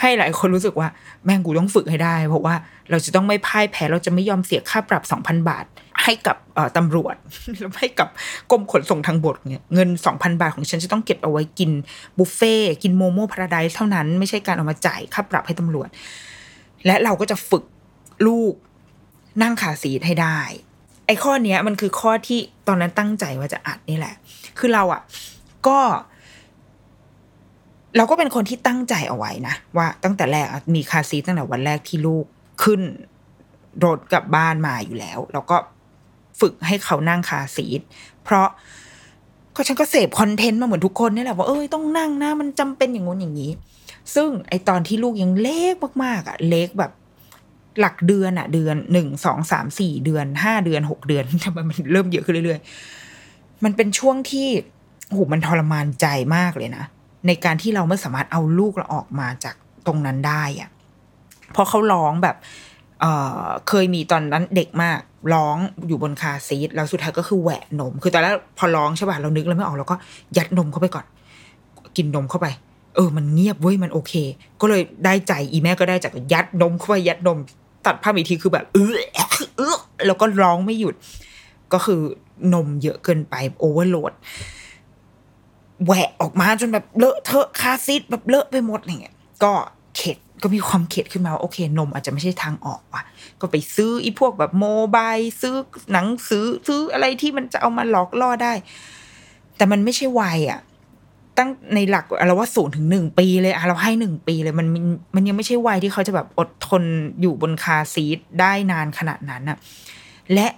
[0.00, 0.88] ให้หลายคนรู้สึกว่า
[1.24, 2.54] แม่งกูต้องฝึกให้ได้ เพราะว่า
[2.90, 5.64] เราจะต้องไม่พ่ายแพ้เราจะไม่ยอมเสียค่าปรับสองพันบาท
[6.02, 6.36] ให้กับ
[6.76, 7.16] ตำรวจ
[7.58, 8.08] แล้วให้กับ
[8.50, 11.70] กรมขนส่งทางบกเนี่ยเงินสองพันบาทของฉันจะต้องเก็บเอาไว้กิน
[12.18, 15.88] บุฟเฟ่กินโมโม่พาราไดซ์เท่านั้น ไม่ใช่การเอามาจ่ายค่าปรับให้ตำรวจ
[16.86, 17.64] และเราก็จะฝึก
[18.26, 18.54] ลูก
[19.42, 20.38] นั่งขาซีทให้ได้
[21.06, 24.14] ไอ้ข้อเนี้ยมันคือข้อที่ตอนนั้นตั้งใจว่าจะอัดนี่แหละ
[24.58, 25.02] คือเราอะ่ะ
[25.66, 25.78] ก็
[27.96, 32.24] เราก็เป็นคนที่ตั้งใจเอาไว้นะ ว่าตั้งแต่แรกมีคาซีตั้งแต่วันแรกที่ลูก
[32.62, 32.80] ขึ้น
[33.84, 35.56] รถกลับบ้านมาอยู่แล้ว แล้วก็
[36.40, 37.80] ฝึกให้เขานั่งคาซีท
[38.24, 38.48] เพราะ
[39.54, 43.50] ก็ฉันก็เสพคอนเทนต์มาเหมือนทุกคนนี่แหละว่าเอ้ยต้องนั่งนะมันจำเป็นอย่างงู้นอย่างนี้
[44.14, 46.92] ซึ่งไอตอนที่ลูกยังเล็กมากๆอะ เล็กแบบ
[47.80, 54.48] หลักเดือนอะ เดือนหนึ่งสองสามสี่เดือนห้าเดือนหกเดือนทำไมมันเริ่มเยอะขึ้นเรื่อยๆ มันเป็นช่วงที่
[55.12, 56.84] โหมันทรมานใจมากเลยนะ
[57.26, 59.54] ในการที่เราไม่สามารถเอาลูกเราออกมาจาก
[59.86, 60.70] ตรงนั้นได้อะ
[61.52, 62.36] เพราะเขาร้องแบบ
[63.00, 64.98] เอ่อเคยมีตอนนั้นเด็กมาก
[65.34, 69.96] ร้องอยู่บนคาซีทแล้วสุดท้ายก็คือแหวะนม คือตอนแรกพอร้องใช่ป่ะเรานึกแล้วไม่ออกเราก็
[70.36, 71.06] ยัดนมเข้าไปก่อน
[71.96, 72.46] กินนมเข้าไป
[72.94, 74.12] เออมันเงียบเว้ยมันโอเค
[74.60, 77.38] ก็เลยได้ใจอีแม่ก็ได้จากยัดนมเข้าไปยัดนม
[77.86, 78.92] ตัดภาพอีกทีคือแบบเออ
[79.56, 79.76] เออ
[80.06, 80.94] แล้วก็ร้องไม่หยุด
[81.72, 82.00] ก็คือ
[82.54, 84.12] นมเยอะเกินไปโอเวอร์โหลด
[85.84, 89.52] แหวะออกมาจนแบบเลอะเทอะคาซีดแบบเลอะไปหมดอย่างเงี้ยก็
[89.96, 93.02] เข็ดก็มีความเข็ดขึ้นมาว่าโอเค นมอาจจะไม่ใช่ทางออกว่ะ
[93.40, 95.54] ก็ไปซื้ออีพวกแบบโมบายซื้อ
[95.92, 98.52] หนังสือซื้ออะไรที่มันจะเอามาหลอกล่อได้
[99.56, 100.60] แต่มันไม่ใช่วัยอะ
[101.38, 106.82] ตั้งในหลักเราว่าศูนย์ถึงหนึ่งปีเลยอะเราให้หนึ่งปีเลยมันมันมันยังไม่ใช่วัยที่เขาจะแบบอดทน
[107.20, 109.58] อยู่บนคาซีทได้นานขนาดนั้นอะ
[110.34, 110.48] และ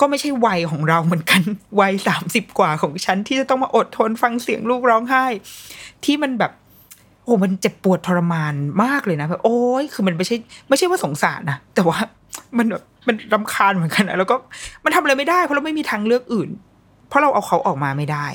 [0.00, 1.42] ก็ไม่ใช่วัยของเราเหมือนกัน
[1.80, 5.24] วัยสามสิบกว่าของฉันที่จะต้องมาอดทนฟังเสียงลูกร้องไห้
[6.04, 6.52] ที่มันแบบ
[7.24, 10.36] โอ้มันเจ็บปวดทรมานมากเลยนะแบบโอ้ยคือมันไม่ใช่
[10.68, 11.98] ไม่ใช่ว่าสงสารนะแต่ว่า
[12.58, 14.36] มันแบบมันรำคาญเหมือนกันนะแล้วก็
[14.84, 16.50] มันทำอะไรไม่ได้เพราะเราไม่มีทางเลือกอื่น
[17.08, 18.26] เพราะเราเอาเขาออกมาไม่ได้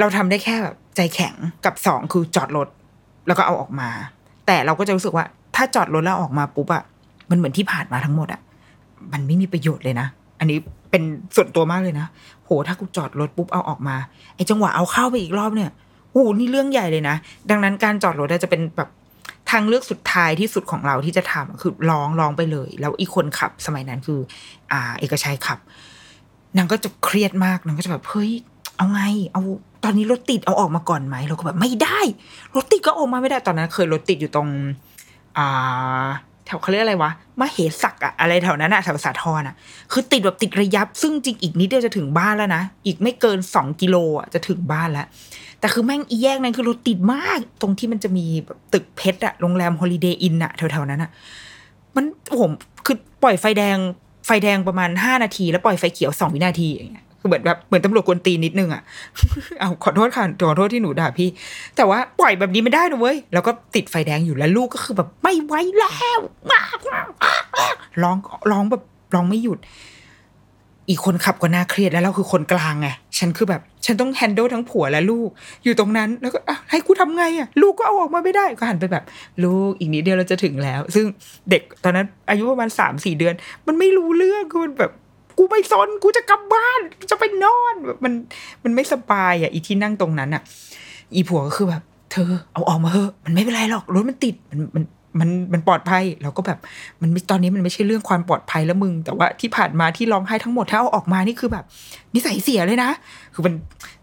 [0.00, 1.34] เราทำได้แค่แบบใจแข็ง
[1.64, 2.68] กับสองคือจอดรถ
[3.26, 3.88] แล้วก็เอาออกมา
[4.46, 5.24] แต่เราก็จะรู้สึกว่า
[5.56, 6.82] ถ้าจอดรถแล้วออกมาปุ๊บอะ
[7.30, 8.40] มันเหมือนที่ผ่านมาทั้งหมดอะ
[9.12, 10.06] มันไม่มีประโยชน์เลยนะ
[10.40, 10.58] อันนี้
[10.90, 11.02] เป็น
[11.36, 12.06] ส่วนตัวมากเลยนะ
[12.44, 13.96] โห ถ้ากูจอดรถปุ๊บเอาออกมา
[14.36, 15.70] ไอ้จังหวะเอาเข้าไปอีกรอบเนี่ย
[16.12, 17.16] โหนี่เรื่องใหญ่เลยนะ
[17.50, 18.88] ดังนั้นการจอดรถจะเป็นแบบ
[19.50, 24.20] ทางเลือกสุดท้ายที่สุดของเราที่จะทำคือร้องร้องไปเลย แล้วอีกคนขับสมัยนั้นคือ
[24.72, 25.58] อ่า เอกชัยขับ
[26.56, 28.30] นางก็จะเครียดมาก นางก็จะแบบ เฮ้ย
[28.78, 29.42] เอาไง เอา
[29.84, 32.00] ตอนนี้รถติดเอาออกมาก่อนไหมเราก็แบบไม่ได้
[32.56, 34.48] รถติดก็ออกมาไม่ได้ตอนนั้น เคยรถติดอยู่ตรง
[35.38, 36.06] อ่า
[36.46, 37.10] แถวเขาเรียกอะไรวะ
[37.40, 39.54] มเหสักอะอะไรแถวนั้นอะแถวสาทรอะ
[39.92, 45.06] คือติดแบบติดระยับ ซึ่งจริงอีกนิดเดียวจะถึงบ้านแล้วนะอีกไม่เกินสองกิโลอะจะถึงบ้านแล้ว
[45.60, 51.10] แต่คือแม่งอีแยกนั้นคือรถติดมาก ตรงที่มันจะมีแบบตึกเพชรอะโรงแรมฮอลิเดย์อินอะแถวๆนั้นอะ
[51.96, 52.04] มัน
[52.40, 52.50] ผม
[52.86, 53.76] คือปล่อยไฟแดง
[54.26, 58.82] ไฟแดงประมาณห้านาที แล้วปล่อยไฟเขียวสองวินาทีอย่างเงี้ย คือเหมือนแบบเหมือนตำรวจกวนตีนิดนึงอะ
[59.60, 61.28] เอาขอโทษค่ะขอโทษที่หนูด่าพี่
[61.76, 66.20] แต่ว่าปล่อยแบบนี้ไม่ได้นะเว้ย แล้วก็ติดไฟแดงอยู่แล้วลูกก็คือแบบไม่ไหวแล้ว
[68.02, 68.16] ร้อง
[68.50, 68.82] ร้องแบบ
[69.14, 69.60] ร้องไม่หยุด
[70.90, 75.28] อีกคนขับก็น่าเครียดแล้วเราคือคนกลางไง ฉันคือแบบ ฉันต้องแฮนด์ลทั้งผัวและลูก
[75.64, 79.04] อยู่ตรงนั้น แล้วก็อะให้กูทำไงอะ ลูกก็เอาออกมาไม่ได้ ก็หันไปแบบ
[79.44, 81.06] ลูกอีกนิดเดียวเราจะถึงแล้ว ซึ่ง
[81.50, 83.34] เด็กตอนนั้นอายุประมาณสามสี่เดือน
[83.66, 84.92] มันไม่รู้เรื่องคือมันแบบ
[85.38, 88.12] กูไม่สนกูจะกลับบ้านจะไปนอนแบบมัน
[88.64, 90.42] มันไม่สบายอะอีที่นั่งตรงนั้นอะ
[91.14, 94.84] อีผัวก็คือแบบ เธอเอาออกมาเถอะมันไม่เป็นไรหรอกรถมันติดมันมัน
[95.20, 96.58] มันมันปลอดภัยเราก็แบบ
[97.00, 101.64] มันตอนนี้มันไม่ใช่เรื่องความปลอดภัยแล้วมึง แต่ว่าที่ผ่านมาที่ร้องไห้ทั้งหมดถ้าเอาออกมานี่คือแบบ
[102.14, 102.90] นิสัยเสียเลยนะ
[103.34, 103.54] คือมัน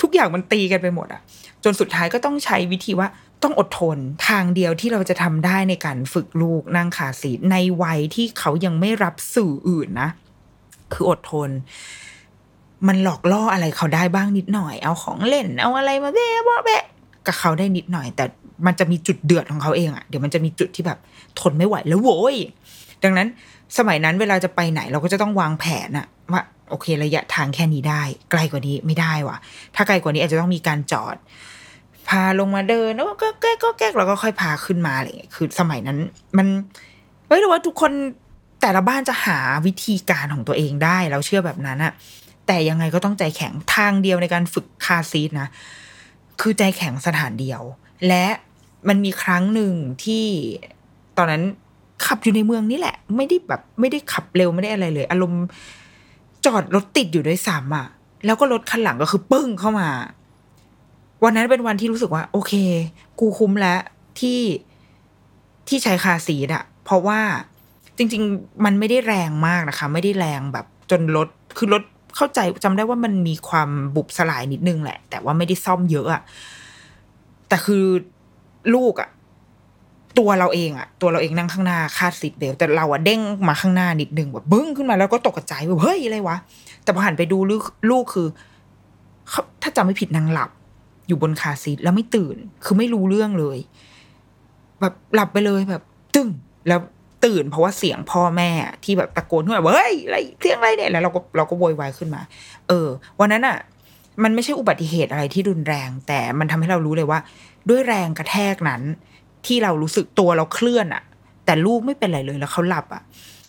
[0.01, 1.21] ทุกอย่างมันตีกันไปหมดอะ
[1.63, 3.07] จนสุดท้ายก็ต้องใช้วิธีว่า
[3.43, 10.09] ต้องอดทนทางเดียวที่เราจะทำได้ในการฝึกลูกนั่งขาสีในวัยที่เขายังไม่รับสื่ออื่นนะ
[10.93, 11.49] คืออดทน
[12.87, 16.83] มันหลอกล่ออะไรเขาได้บ้างนิดหน่อย เอาของเล่น เอาอะไรมาเบ้บแบะ
[17.27, 18.25] กับเขาได้นิดหน่อย แต่
[18.65, 20.99] มันจะมีจุดเดือดของเขาเองอะเดี๋ยวมันจะมีจุดที่แบบ
[21.39, 22.35] ทนไม่ไหวแล้วโว้ย
[23.03, 23.27] ดังนั้น
[23.77, 29.37] สมัยนั้นเวลาจะไปไหนเราก็จะต้องวางแผนอะว่าโอเคระยะทางแค่นี้ได้ ไกลกว่านี้ไม่ได้ว่ะ
[29.75, 31.15] ถ้าไกลกว่านี้อาจจะต้องมีการจอด
[32.07, 35.97] พาลงมาเดินแล้วก็แก้ก็แก้แล้วก็ค่อยพาขึ้นมาอะไรเงี้ยคือสมัยนั้น
[36.37, 36.47] มัน
[37.27, 37.91] เฮ้ยหรือว่าทุกคน
[38.61, 41.93] แต่ละบ้านจะหาวิธีการของตัวเองได้เราเชื่อแบบนั้นอะ
[42.47, 45.47] แต่ยังไงก็ต้องใจแข็งทางเดียวในการฝึกคาซีทนะ
[46.41, 47.61] คือใจแข็งสถานเดียว
[48.07, 48.25] และ
[48.87, 50.25] มันมีครั้งหนึ่งที่
[51.17, 51.43] ตอนนั้น
[52.05, 55.43] ขับอยู่ในเมืองนี่แหละ ไม่ได้แบบไม่ได้ขับเร็วไม่ได้อะไรเลย อารมณ์
[56.45, 57.87] จอดรถติดอยู่ด้วยซ้ำอะ
[58.25, 59.89] แล้วก็รถคันหลังก็คือปึ้งเข้ามา
[61.23, 62.53] วันนั้นเป็นวันที่รู้สึกว่า โอเค
[63.19, 63.79] กูคุ้มแล้ว
[64.19, 64.41] ที่
[65.67, 67.19] ที่ใช้ car seat อะเพราะว่า
[67.97, 71.27] จริง ๆ มันไม่ได้แรงมากนะคะ ไม่ได้แรงแบบจนรถ
[71.57, 71.83] คือรถ
[72.15, 76.21] เข้าใจจำได้ว่ามันมีความบุบสลายนิดนึงแหละ แต่ว่าไม่ได้ซ่อมเยอะอะ
[77.47, 77.85] แต่คือ
[78.75, 79.09] ลูกอะ
[80.19, 86.37] ตัวเราเองอะตัวเราเองนั่งข้างหน้าคาด seat belt แต่เราอะเด้งมาข้างหน้านิดนึงแบบบึ้งขึ้นมาแล้วก็ตกใจแบบเฮ้ยอะไรวะ
[86.83, 88.27] แต่พอหันไปดูลูกลูกคือ
[89.61, 90.49] ถ้าจำไม่ผิดนางหลับ
[91.07, 93.57] อยู่บน car seat แล้วไม่ตื่น คือไม่รู้เรื่องเลย
[94.81, 95.83] แบบหลับไปเลยแบบ
[96.15, 96.29] ตึ้ง
[96.67, 96.79] แล้ว
[97.25, 98.49] ตื่นเพราะว่าเสียงพ่อแม่
[98.83, 102.21] ที่แบบตะโกนขึ้นมาเฮ้ยอะไรเสียงอะไรเนี่ยแล้วเราก็เราก็โวยวายขึ้นมา
[102.67, 102.87] เออ
[103.19, 103.57] วันนั้นอะ
[104.23, 107.19] มันไม่ใช่อุบัติเหตุอะไรที่รุนแรง แต่มันทำให้เรารู้เลยว่า
[107.69, 108.81] ด้วยแรงกระแทกนั้น
[109.45, 111.03] ที่เรารู้สึกตัวเราเคลื่อนอะ
[111.45, 113.01] แต่ลูกไม่เป็นไรเลยแล้วเขาหลับอะ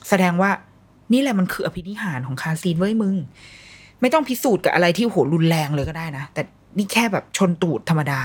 [0.08, 0.50] แสดงว่า
[1.12, 3.14] นี่แหละมันคืออภินิหารของ car seat เว้ยมึง
[4.00, 6.42] ไม่ต้องพิสูจน์กับอะไรที่โหรุนแรงเลยก็ได้นะแต่
[6.76, 8.20] นี่แค่แบบชนตูดธรรมดา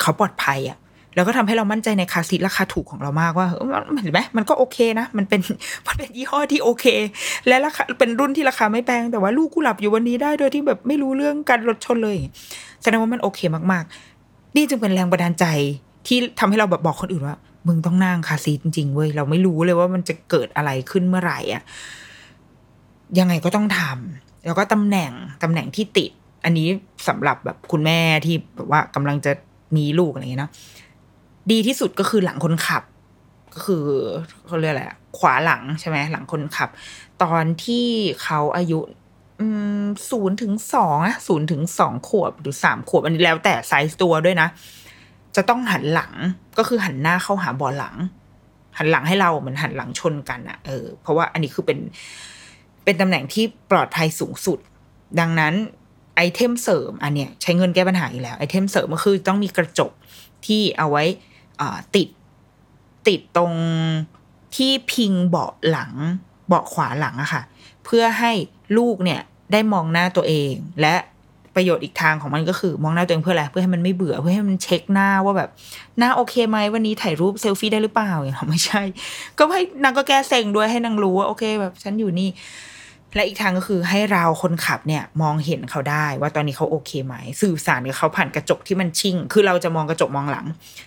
[0.00, 0.78] เขาปลอดภัยอะ
[1.14, 5.40] แล้วก็ทำให้เรามั่นใจในคาซีทราคาถูกของเรามากว่าเออมันเห็นไหมมันก็โอเคนะ มันเป็น
[5.86, 6.86] มันเป็นยี่ห้อที่โอเค
[7.48, 12.16] และราคาเป็นรุ่นที่ราคาไม่แพงแต่ว่าลูกกูหลับอยู่วันนี้ได้โดยที่แบบไม่รู้เรื่องการรถชนเลย
[12.82, 13.40] แสดงว่ามันโอเค
[13.72, 15.46] มากๆ นี่จึงเป็นแรงบันดาลใจ
[16.06, 21.62] ที่ทำให้เราแบบบอกคนอื่นว่ามึงต้องนั่งคาซีทจริงๆเว้ยเราไม่รู้เลยว่ามันจะเกิดอะไรขึ้นเมื่อไหร่อะ
[23.18, 26.10] ยังไงก็ต้องทำแล้วก็ตำแหน่งตำแหน่งที่ติด
[26.44, 26.66] อันนี้
[27.08, 29.32] สำหรับแบบคุณแม่ที่แบบว่ากำลังจะ
[29.76, 30.52] มีลูกอะไรอย่างเงี้ยเนาะ
[31.50, 32.82] ดีที่สุดก็คือหลังคนขับ
[33.54, 33.84] ก็คือ
[34.46, 34.84] เขาเรียกอะไร
[35.18, 36.68] ขวาหลังใช่ไหมหลังคนขับ
[37.22, 37.86] ตอนที่
[38.22, 38.80] เขาอายุ
[40.10, 44.48] ศูนย์ถึงสองอะศูนย์ถึงสองขวบหรือสามขวบอันนี้แล้วแต่ไซส์ตัวด้วยนะ
[45.36, 46.12] จะต้องหันหลัง
[46.58, 47.96] ก็คือหันหน้าเข้าหาบอลหลัง
[48.78, 51.78] หันหลังให้เราเหมือนหันหลังชนกันอะเออเพราะว่าอันนี้คือเป็น
[52.84, 54.58] เป็นตำแหน่งที่ปลอดภัยสูงสุด
[55.20, 55.54] ดังนั้น
[56.16, 59.92] item เสริมอันเนี้ยใช้เงินแก้ปัญหาอีกแล้ว item เสริมก็คือต้องมีกระจก
[60.46, 61.04] ที่เอาไว้
[61.96, 62.08] ติด
[63.08, 63.52] ติดตรง
[64.56, 65.92] ที่พิงเบาะหลัง
[66.48, 67.42] เบาะขวาหลังอะค่ะ
[67.84, 68.32] เพื่อให้
[68.78, 69.20] ลูกเนี่ย
[69.52, 70.94] ได้มองหน้าตัวเอง และ
[71.54, 75.50] ประโยชน์อีกทางของมันก็คือ มองหน้าตัวเองเพื่ออะไรเพื่อให้มันไม่เบื่อเพื่อให้มันเช็คหน้าว่าแบบ
[75.98, 78.82] หน้าโอเคไหมวันนี้ถ่ายรูปเซลฟี่ได้หรือเปล่าอย่างเงี้ยไม่ใช่
[79.38, 82.28] ก็ให้นางก็แก้เซ็งด้วยให้นางรู้ว่าโอเคแบบฉันอยู่นี่
[83.14, 90.46] และอีกทางก็คือให้เราคนขับเนี่ยมองเห็นเขาได้ว่าตอนนี้เขาโอเคไหม สื่อสารกับเขาผ่านกระจกที่มันชิ่ง คือเราจะมองกระจกมองหลัง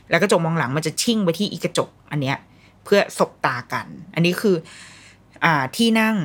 [0.10, 2.38] แล้วกระจกมองหลังมันจะชิ่งไปที่อีกกระจกอันเนี้ย
[2.84, 4.56] เพื่อสบตากัน อันนี้คือ
[5.46, 6.16] อ่าที่นั่ง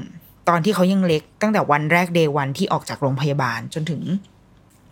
[0.48, 4.02] ตอนที่เขายังเล็กตั้งแต่วันแรกเดย์วันที่ออกจากโรงพยาบาลจนถึง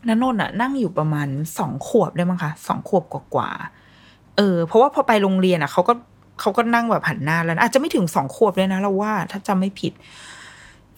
[0.09, 5.92] นันนนท์อะนั่งอยู่ประมาณสองขวบได้มั้งคะสองขวบกว่าๆเออ เพราะว่าพอไปโรงเรียนอะเขาก็
[6.40, 9.92] เขาก็นั่งแบบหันหน้าแล้วอาจจะไม่ถึงสองขวบเลยนะเราว่า ถ้าจำไม่ผิด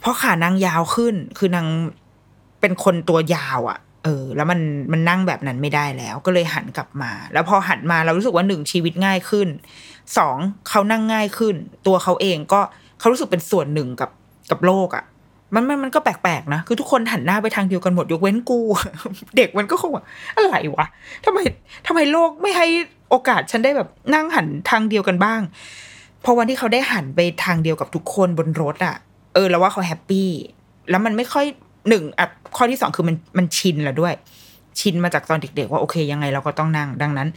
[0.02, 1.66] เพราะขานางยาวขึ้น คือนาง
[2.60, 4.60] เป็นคนตัวยาวอะเออ แล้วมัน
[4.92, 9.48] มันนั่งแบบนั้นไม่ได้แล้ว ก็เลยหันกลับมา แล้วพอหันมาเรารู้สึกว่าหนึ่งชีวิตง่ายขึ้น
[10.18, 10.36] สอง
[10.68, 11.54] เขานั่งง่ายขึ้น
[11.86, 12.60] ตัวเขาเองก็
[12.98, 14.10] เขารู้สึกเป็นส่วนหนึ่งกับ
[14.50, 15.04] กับโลกอะ
[15.54, 18.60] มันมันมันก็แปลกๆนะ คือทุกคนหันหน้าไปทางเดียวกันหมดยกเว้นกู
[19.36, 19.90] เด็กมันก็คง
[20.36, 20.86] อะไรวะ
[21.24, 21.38] ทำไม
[21.86, 22.66] ทำไมโลกไม่ให้
[23.10, 25.40] โอกาสฉันได้แบบนั่งหันทางเดียวกันบ้าง
[26.24, 28.96] พอวันที่เขาได้หันไปทางเดียวกับทุกคนบนรถอะ
[29.34, 30.28] เออแล้วว่าเขา happy
[30.90, 31.46] แล้วมันไม่ค่อย
[31.88, 34.14] หนึ่งอะข้อที่สองคือมันมันชินแล้วด้วย
[34.80, 37.28] ชินมาจากตอนเด็ก ๆ ว่าโอเคยังไงเราก็ต้องนั่ง ดังนั้น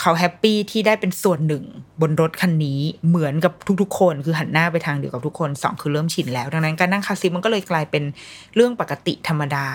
[0.00, 1.64] เขา happy ที่ได้เป็นส่วนหนึ่ง
[2.00, 8.04] บนรถคันนี้เหมือนกับทุกๆ คนคือหันหน้าไปทางเดียวกับทุกคนสองคือเริ่มชินแล้ว ดังนั้นการนั่ง car seat มันก็เลยกลายเป็น
[8.54, 9.66] เรื่องปกติธรรมดา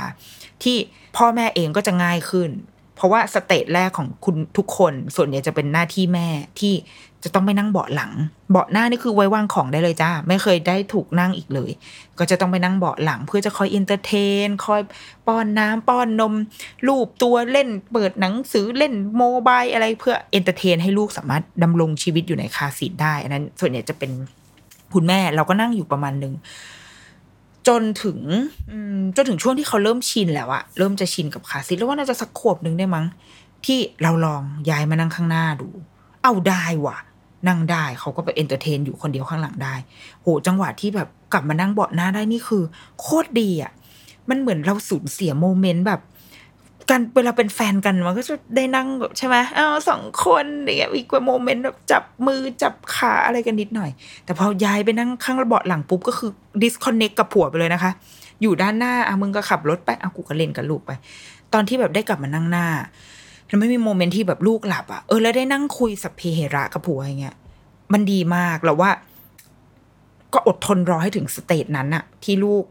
[0.63, 0.77] ที่
[1.17, 2.49] พ่อแม่เองก็จะง่ายขึ้น
[2.95, 6.27] เพราะว่า stage แรกของคุณทุกคนส่วนใหญ่จะเป็นหน้าที่แม่
[6.59, 6.73] ที่
[7.23, 8.11] จะต้องไปนั่งเบาะหลัง
[8.51, 11.71] เบาะหน้านี่คือไว้วางของได้เลยจ้า ไม่เคยได้ถูกนั่งอีกเลย
[12.19, 14.81] ก็จะต้องไปนั่งเบาะหลัง เพื่อจะคอย entertain คอย
[15.27, 16.33] ป้อนน้ำป้อนนม
[16.87, 24.11] ลูบตัวเล่น เปิดหนังสือเล่น mobile อะไรเพื่อ entertain ให้ลูกสามารถดำรงชีวิตอยู่ใน car seat ได้ อันนั้น ส่วนใหญ่จะเป็น
[24.93, 26.33] คุณแม่เราก็นั่งอยู่ประมาณหนึ่ง
[27.67, 28.19] จนถึง
[29.15, 33.05] จนถึงช่วงที่เขาเริ่มชินแล้วอะเริ่มจะชินกับ car seat แล้วว่าน่าจะสักขวบหนึ่งได้มั้ง
[33.65, 35.67] ที่เราลองย้ายมานั่งข้างหน้าดู
[36.23, 36.97] เอาได้ว่ะ
[37.47, 39.75] นั่งได้เขาก็ไป entertain อยู่คนเดียวข้างหลังได้
[40.21, 42.63] โห จังหวะที่แบบกลับมานั่งเบาะหน้าได้นี่คือ
[43.01, 43.71] โคตรดีอะ่ะ
[44.29, 46.01] มันเหมือนเราสูญเสีย moment แบบ
[46.89, 53.91] กันเวลาเป็นแฟนกันมันก็จะได้นั่งแบบใช่ไหมเอาสองคนเนี่ยอีกว่า moment แบบจับมือจับขาอะไรกันนิดหน่อย
[54.25, 57.91] แต่พอย้ายไปนั่งข้างเบาะหลังปุ๊บก็คือดิสคอนเน c กกับผัวไปเลยนะคะ
[58.41, 60.91] อยู่ด้านหน้าอะมึงก็ขับรถไปอะกูก็เล่นกับลูกไป
[61.53, 62.65] ตอนที่แบบได้กลับมานั่งหน้า
[63.49, 67.35] แล้วไม่มี moment ที่แบบลูกหลับอะเออแล้วได้นั่งคุยสัพเพเหระกับผัวอย่างเงี้ย
[67.93, 68.91] มันดีมากแล้วว่า
[70.33, 72.63] ก็อดทนรอให้ถึง stage นั้นอะที่ลูก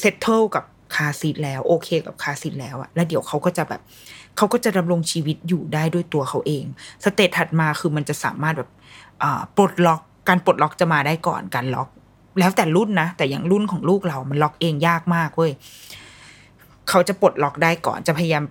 [0.00, 3.80] settle กับ car seat แล้วโอเคกับ car seat แล้วอะแล้วเดี๋ยวเขาก็จะแบบ
[4.36, 6.64] เขาก็จะดำรงชีวิตอยู่ได้ด้วยตัวเขาเอง
[7.04, 8.70] stage ถัดมาคือมันจะสามารถแบบ
[9.56, 11.88] ปลดล็อกการปลดล็อกจะมาได้ก่อนการล็อก
[12.38, 15.52] แล้วแต่รุ่นนะ แต่อย่างรุ่นของลูกเรา มันล็อกเองยากมากเว้ย
[16.88, 18.44] เขาจะปลดล็อกได้ก่อนจะพยายาม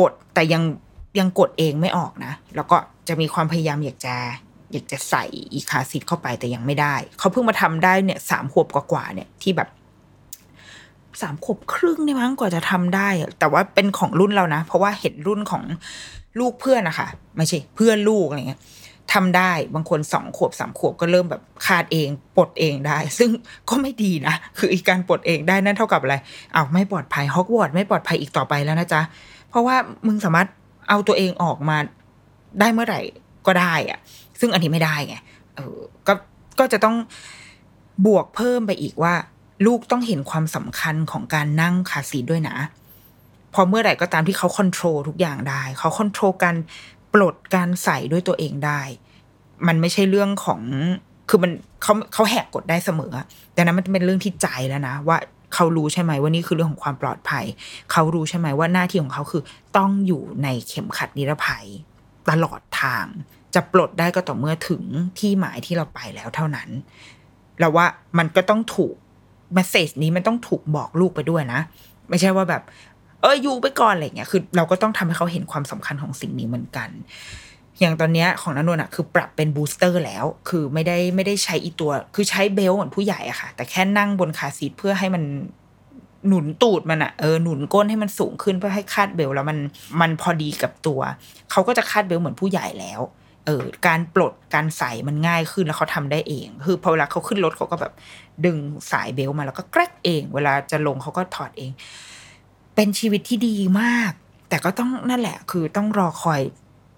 [0.00, 0.62] กดแต่ยัง
[1.18, 2.76] ยังกดเองไม่ออกนะ แล้วก็
[3.08, 4.14] จะมีความพยายามอยากจะ
[4.72, 9.68] อยากจะใส่อี car seat เข้าไปแต่ยังไม่ได้ เขาเพิ่งมาทำได้เนี่ยสามขวบกว่าๆเนี่ยที่แบบ
[11.22, 15.62] สามขวบครึ่งนี่มั้งกว่าจะทำได้ แต่ว่าเป็นของรุ่นเรานะ เพราะว่าเห็นรุ่นของ
[16.40, 18.60] ลูกเพื่อนนะคะไม่ใช่เพื่อนลูกอะไรเงี้ย
[19.12, 23.30] ทำได้บางคนสองขวบสามขวบก็เริ่มแบบคาดเองปลดเองได้ ซึ่ง
[23.68, 26.16] ก็ไม่ดีนะ คืออีการปลดเองได้นั่นเท่ากับอะไร
[26.54, 29.00] อ้าวไม่ปลอดภัยฮอกวอตส์ไม่ปลอดภัยอีกต่อไปแล้วนะจ๊ะ
[29.56, 30.48] ราะว่ามึงสามารถ
[30.88, 31.76] เอาตัวเองออกมา
[32.60, 33.00] ได้เมื่อไหร่
[33.46, 33.98] ก็ได้อะ
[34.40, 35.16] ซึ่งอันนี้ไม่ได้ไง
[35.56, 36.14] เออก็
[36.58, 36.96] ก็จะต้อง
[38.06, 39.14] บวกเพิ่มไปอีกว่า
[39.66, 42.56] ลูกต้องเห็นความสำคัญของการนั่งคาซีด้วยนะ
[43.54, 46.56] พอเมื่อไหร่ก็ตามที่เขาคอนโทรลทุกอย่างได้ เขาคอนโทรลการ
[47.14, 48.80] ปลดการใส่ด้วยตัวเองได้
[49.66, 50.60] มันไม่ใช่เรื่องของ
[51.28, 53.12] คือมันเขาเขาแหกกฎได้เสมอ
[53.52, 55.16] แต่นั้นมันเป็นเรื่องที่ใจแล้วนะว่า
[55.54, 57.44] เขารู้ใช่ไหมว่านี่คือเรื่องของความปลอดภัย
[57.92, 59.42] เขารู้ใช่ไหมว่าหน้าที่ของเขาคือ
[59.76, 61.66] ต้องอยู่ในเข็มขัดนิรภัย
[62.30, 63.06] ตลอดทาง
[63.54, 64.82] จะปลดได้ก็ต่อเมื่อถึง
[65.18, 66.68] ที่หมายที่เราไปแล้วเท่านั้น
[67.60, 67.86] เราว่า
[68.18, 68.94] มันก็ต้องถูก
[69.56, 71.60] message นี้มันต้องถูกบอกลูกไปด้วยนะ
[72.08, 72.62] ไม่ใช่ว่าแบบ
[73.22, 76.88] เอออยู่ไปก่อนอะไรเงี้ยคือ เราก็ต้องทำให้เขาเห็นความสำคัญของสิ่งนี้เหมือนกัน
[77.80, 85.22] อย่างตอนเนี้ยของนันนนท์อะคือปรับเป็น booster แล้ว คือไม่ได้ไม่ได้ใช้อีตัว คือใช้ belt เหมือนผู้ใหญ่อะค่ะ แต่แค่นั่งบน car seat เพื่อให้มัน
[86.28, 89.58] หนุนตูดมันอะเออหนุนก้นให้มันสูงขึ้นเพื่อให้คาด belt แล้วมัน
[90.00, 91.00] มันพอดีกับตัว
[91.50, 93.00] เขาก็จะคาดเบลเหมือนผู้ใหญ่แล้ว
[93.46, 97.92] เออการปลดการใส่มันง่ายขึ้นแล้วเขาทำได้เอง คือพอเวลาเขาขึ้นรถเขาก็แบบ
[98.44, 98.56] ดึง
[98.90, 101.70] สายเบลมาแล้วก็แกรกเอง เวลาจะลงเขาก็ถอดเอง
[102.74, 104.12] เป็นชีวิตที่ดีมาก
[104.48, 106.40] แต่ก็ต้องนั่นแหละ คือต้องรอคอย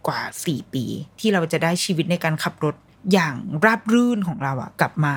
[0.06, 0.84] กว่าสี่ปี
[1.20, 2.74] ที่เราจะได้ชีวิตในการขับรถ
[3.12, 5.14] อย่างราบรื่นของเราอะกลับมา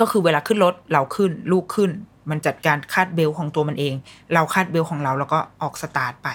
[0.00, 1.90] ก็คือเวลาขึ้นรถเราขึ้น ลูกขึ้น
[2.30, 3.94] มันจัดการคาดเบลของตัวมันเอง
[4.34, 6.28] เราคาด belt ของเราแล้วก็ออกสตาร์ทไป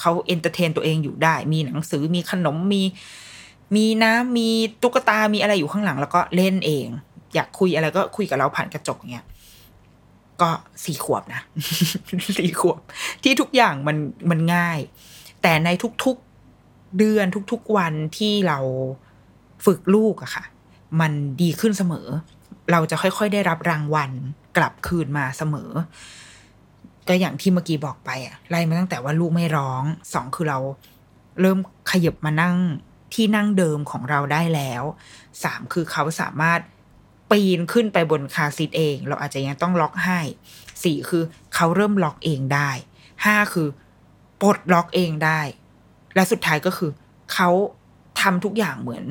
[0.00, 2.82] เขา entertain ตัวเองอยู่ได้ มีหนังสือมีขนมมี
[3.76, 4.48] มีน้ำมี
[4.82, 6.86] ตุ๊กตามีอะไรอยู่ข้างหลัง แล้วก็เล่นเอง
[7.34, 9.26] อยากคุยอะไรก็คุยกับเราผ่านกระจกเงี้ย
[10.40, 10.50] ก็
[10.84, 11.40] สี่ขวบนะ
[12.38, 12.80] สี่ขวบ
[13.22, 13.96] ที่ทุกอย่างมัน
[14.30, 14.78] มันง่าย
[15.42, 16.16] แต่ในทุก
[16.98, 18.58] เดือนทุกๆวันที่เรา
[19.66, 20.44] ฝึกลูกอะค่ะ
[21.00, 22.06] มันดีขึ้นเสมอ
[22.70, 24.10] เราจะค่อยๆได้รับรางวัล
[24.56, 25.70] กลับคืนมาเสมอ
[27.08, 29.82] ก็อย่างที่เมื่อกี้บอกไปอะไล่มาตั้งแต่ว่าลูกไม่ร้อง
[30.14, 30.58] สองคือเรา
[31.40, 31.58] เริ่ม
[31.90, 32.56] ขยับมานั่ง
[33.14, 34.82] ที่นั่งเดิมของเราได้แล้ว
[35.42, 36.60] สามคือเขาสามารถ
[37.30, 40.20] ปีนขึ้นไปบนคาซีทเอง เราอาจจะยังต้องล็อกให้
[40.84, 41.22] สี่คือ
[41.54, 42.70] เขาเริ่มล็อกเองได้
[43.24, 43.68] ห้าคือ
[44.42, 45.40] ปลดล็อกเองได้
[46.18, 46.90] และสุดท้ายก็คือ
[47.34, 47.50] เขา
[48.20, 49.04] ทำทุกอย่างเหมือน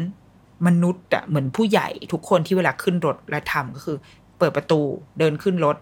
[0.68, 3.98] มนุษย์อะเหมือนผู้ใหญ่ทุกคนที่เวลาขึ้นรถและทำก็คือ
[4.38, 4.80] เปิดประตู
[5.20, 5.78] เดินขึ้นรถ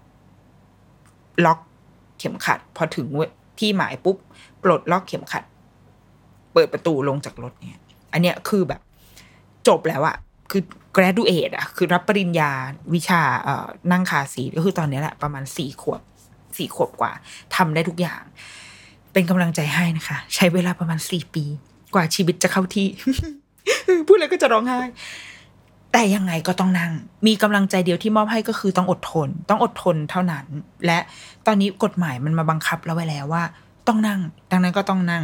[1.45, 1.59] ล็อก
[2.19, 3.07] เข็มขัด พอถึง
[3.59, 4.17] ที่หมายปุ๊บ
[4.63, 5.43] ปลดล็อกเข็มขัด
[6.53, 7.81] เปิดประตูลงจากรถเนี่ย
[8.13, 8.81] อันเนี้ยคือแบบ
[9.67, 10.15] จบแล้วอะ
[10.51, 10.61] คือ
[10.95, 12.51] graduate อะคือรับปริญญา
[12.93, 16.01] วิชาเอ่อนั่งคาสีก็คือตอนนี้แหละ ประมาณสี่ขวบ
[16.57, 17.11] สี่ขวบกว่า
[17.55, 18.23] ทำได้ทุกอย่าง
[19.17, 21.43] เป็นกำลังใจให้นะคะ ใช้เวลาประมาณสี่ปี
[21.93, 22.87] กว่าชีวิตจะเข้าที่
[24.07, 24.79] พูดแลยก็จะร้องไห้
[25.91, 26.91] แต่ยังไงก็ต้องนั่ง
[27.27, 30.45] มีกำลังใจเดียวที่มอบให้ก็คือต้องอดทน ต้องอดทนเท่านั้น
[30.85, 30.99] และ
[31.45, 33.43] ตอนนี้กฎหมายมันมาบังคับเราไว้แล้วว่า
[33.87, 34.19] ต้องนั่ง
[34.51, 35.23] ดังนั้นก็ต้องนั่ง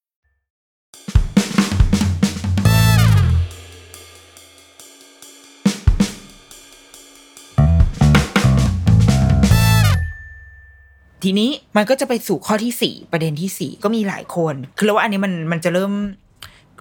[11.23, 15.91] ทีนี้มันก็จะไปสู่ข้อที่สี่ประเด็นที่สี่ก็มีหลายคน คือเราว่าอันนี้มันมันจะเริ่ม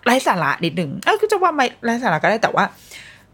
[0.04, 2.64] ไร้สาระนิดหนึ่งเออก็จะว่าไม่ไร้สาระก็ได้แต่ว่า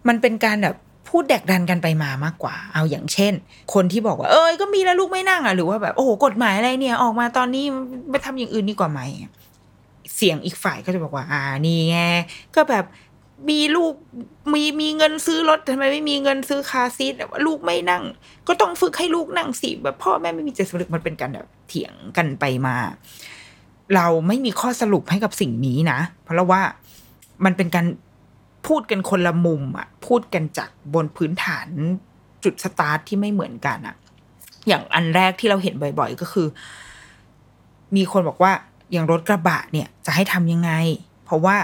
[0.08, 0.76] มันเป็นการแบบ
[1.08, 3.32] พูดแดกดันกันไปมามากกว่า เอาอย่างเช่น
[3.74, 7.64] คนที่บอกว่า เอ้ยก็มีแล้วลูกไม่นั่งอะหรือว่าแบบโอ้โหกฎหมายอะไรเนี่ยออกมาตอนนี้
[8.10, 9.00] ไปทำอย่างอื่นดีกว่าไหม
[10.16, 11.98] เสียงอีกฝ่ายก็จะบอกว่า อ่านี่ไง
[12.54, 12.84] ก็แบบ
[13.50, 13.94] มีลูก
[14.52, 17.14] มีมีเงินซื้อรถทำไมไม่มีเงินซื้อคาซีท
[17.46, 18.02] ลูกไม่นั่ง
[18.48, 22.76] ก็ต้องฝึกให้ลูกนั่งสิแบบพ่อแม่ไม่มีใจสำนึกมันเป็นการแบบเถียงกันไปมา
[23.94, 26.62] เราไม่มีข้อสรุปให้กับสิ่งนี้นะ เพราะว่า
[27.44, 27.86] มันเป็นการ
[28.66, 31.66] พูดกันคนละมุมอะ พูดกันจากบนพื้นฐาน
[32.44, 33.96] จุดสตาร์ทที่ไม่เหมือนกันอะ
[34.68, 36.46] อย่างอันแรกที่เราเห็นบ่อย ๆ ก็คือ
[37.96, 38.52] มีคนบอกว่า
[38.92, 40.70] อย่างรถกระบะเนี่ย จะให้ทำยังไง
[41.24, 41.56] เพราะว่า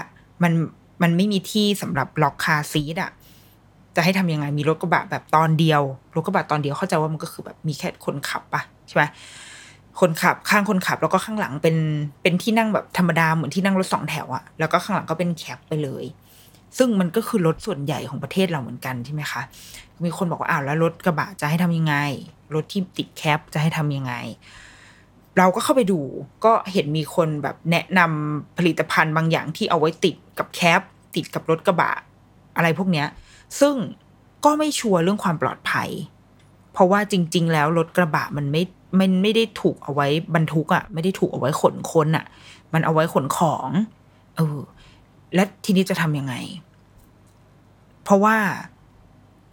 [0.43, 0.53] มัน
[1.01, 3.11] มันไม่มีที่สำหรับล็อกคาซีทอะ
[3.95, 5.81] จะให้ทำยังไงมีรถกระบะแบบตอนเดียว
[6.15, 9.03] รถกระบะตอนเดียวเข้าใจว่ามันก็คือแบบมีแค่คนขับปะใช่ไหม
[9.99, 11.75] คนขับข้างคนขับแล้วก็ข้างหลังเป็น
[12.21, 16.05] เป็นที่นั่งแบบธรรมดาเหมือนที่นั่งรถสองแถวอะแล้วก็ข้างหลังก็เป็นแคปไปเลย
[16.77, 19.41] ซึ่งมันก็คือรถส่วนใหญ่ของประเทศเราเหมือนกันใช่ไหมคะ
[20.05, 21.95] มีคนบอกว่าอ้าวแล้วรถกระบะจะให้ทำยังไง
[22.55, 24.13] รถที่ติดแคปจะให้ทำยังไง
[25.37, 25.99] เราก็เข้าไปดู
[26.45, 30.81] ก็เห็นมีคนแบบแนะนำผลิตภัณฑ์บางอย่างที่เอาไว้ติดกับแคป
[31.15, 31.91] ติดกับรถกระบะ
[32.55, 33.07] อะไรพวกเนี้ย
[33.59, 33.75] ซึ่ง
[34.45, 35.89] ก็ไม่ชัวร์เรื่องความปลอดภัย
[36.73, 38.63] เพราะว่าจริง ๆ แล้วรถกระบะมันไม่
[38.99, 42.25] มันไม่ได้ถูกเอาไว้บรรทุกอะ่ะ ไม่ได้ถูกเอาไว้ขนคนอะ่ะ
[42.73, 43.69] มันเอาไว้ขนของ
[44.35, 44.59] เออ
[45.35, 46.33] และทีนี้จะทำยังไง
[48.03, 48.37] เพราะว่า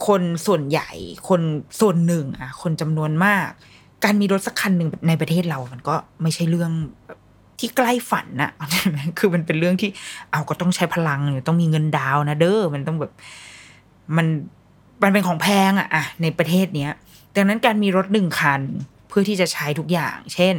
[0.07, 0.89] คนส่วนใหญ่
[1.29, 1.41] คน
[1.79, 3.49] ส่วนหนึ่ง อะ คนจำนวนมาก
[4.03, 6.71] การมีรถสักคันหนึ่งในประเทศเรา มันก็ไม่ใช่เรื่อง
[7.59, 8.51] ที่ใกล้ฝันนะ
[9.19, 9.89] คือมันเป็นเรื่องที่
[10.31, 13.11] เอาก็ต้องใช้พลังต้องมีเงินดาวนะเด้อมันต้องแบบ
[14.17, 14.27] มัน
[15.03, 16.91] มันเป็นของแพงอะอะในประเทศเนี้ย
[17.35, 18.61] ดังนั้นการมีรถหนึ่งคัน
[19.07, 20.53] เพื่อที่จะใช้ทุกอย่าง เช่น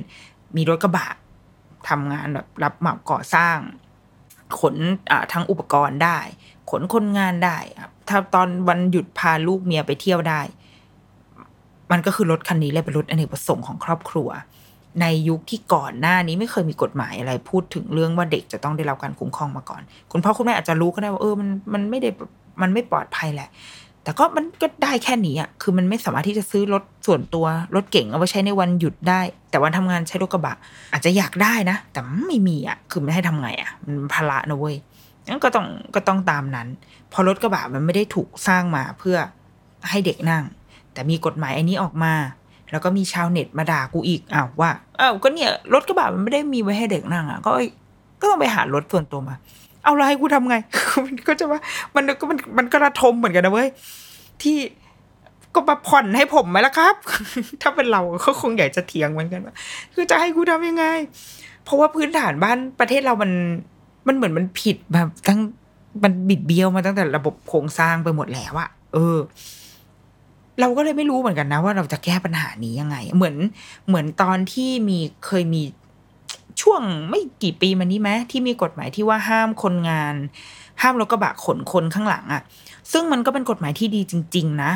[0.56, 1.08] มีรถกระบะ
[1.88, 3.56] ทำงานแบบรับเหมาก่อสร้าง
[4.60, 4.76] ขน
[5.32, 6.18] ทั้งอุปกรณ์ได้
[6.70, 7.58] ขนคนงานได้
[8.08, 10.40] ถ้าตอนวันหยุดพาลูกเมียไปเที่ยวได้
[11.92, 14.28] มันก็คือรถคันนี้เลยเป็นรถอเนกประสงค์ของครอบครัว
[15.00, 22.08] ในยุคที่ก่อนหน้านี้ไม่เคยมีกฎหมายอะไรพูดถึงเรื่องว่าเด็กจะต้องได้รับการคุ้มครองมาก่อน คุณพ่อคุณแม่อาจจะรู้ก็ได้ว่าเออมันมันไม่ได้
[22.62, 23.48] มันไม่ปลอดภัยแหละ
[24.04, 30.54] แต่ก็มันก็ได้แค่นี้อะคือมันไม่สามารถที่จะซื้อรถส่วนตัวรถเก่งเอาไว้ใช้ในวันหยุดได้ แต่วันทำงานใช้รถกระบะ
[30.92, 34.76] อาจจะอยากได้นะ แต่ไม่มีอะคือมันให้ทำไงอะมันภาระนะเว้ย
[35.26, 36.68] งั้นก็ต้องก็ต้องตามนั้น
[37.12, 39.16] พอรถกระบะมันไม่ได้ถูกสร้างมาเพื่อ
[39.90, 40.42] ให้เด็กนั่ง
[40.94, 42.14] แต่มีกฎหมายอันนี้ออกมา
[42.70, 44.70] แล้วก็มีชาวเน็ตมาด่ากูอีกอ้าวว่า
[45.00, 47.50] อ้าวก็เนี่ยรถกระบะมันไม่ได้มีไว้ให้เด็กนั่งอะก็
[48.20, 49.34] ก็ต้องไปหารถส่วนตัวมา
[49.84, 50.56] เอาอะไรกูทำไง
[51.04, 51.60] มันก็จะว่า
[51.94, 53.68] มันก็มันมันก็ระทมเหมือนกันนะเว้ย
[54.42, 54.56] ที่
[55.54, 56.94] ก็มาผ่อนให้ผมไหมล่ะครับ
[57.62, 59.54] ถ้าเป็นเราก็คงอยากจะเถียงเหมือนกันว่า
[59.94, 60.84] คือจะให้กูทำยังไง
[61.64, 63.30] เพราะว่าพื้นฐานบ้านประเทศเรามัน
[64.06, 65.38] มันเหมือนมันผิดแบบ ทั้ง
[66.02, 69.18] มันบิดเบี้ยวมาตั้งแต่ระบบโครงสร้างไปหมดแล้วอะเออ
[70.60, 73.36] เราก็เลยไม่รู้เหมือนกันนะ ว่าเราจะแก้ปัญหานี้ยังไง เหมือน
[73.88, 75.62] เหมือนตอนที่มีเคยมี
[76.62, 80.14] ช่วงไม่กี่ปีมานี้ไหมที่มีกฎหมายที่ว่าห้ามคนงาน
[80.82, 82.42] ห้ามรถกระบะขนคนข้างหลังอะ
[82.92, 84.72] ซึ่งมันก็เป็นกฎหมายที่ดีจริง ๆ นะ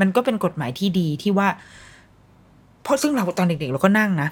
[0.00, 1.48] มันก็เป็นกฎหมายที่ดีที่ว่า
[2.82, 4.28] เพราะซึ่งเราตอนเด็กๆเราก็นั่งนะ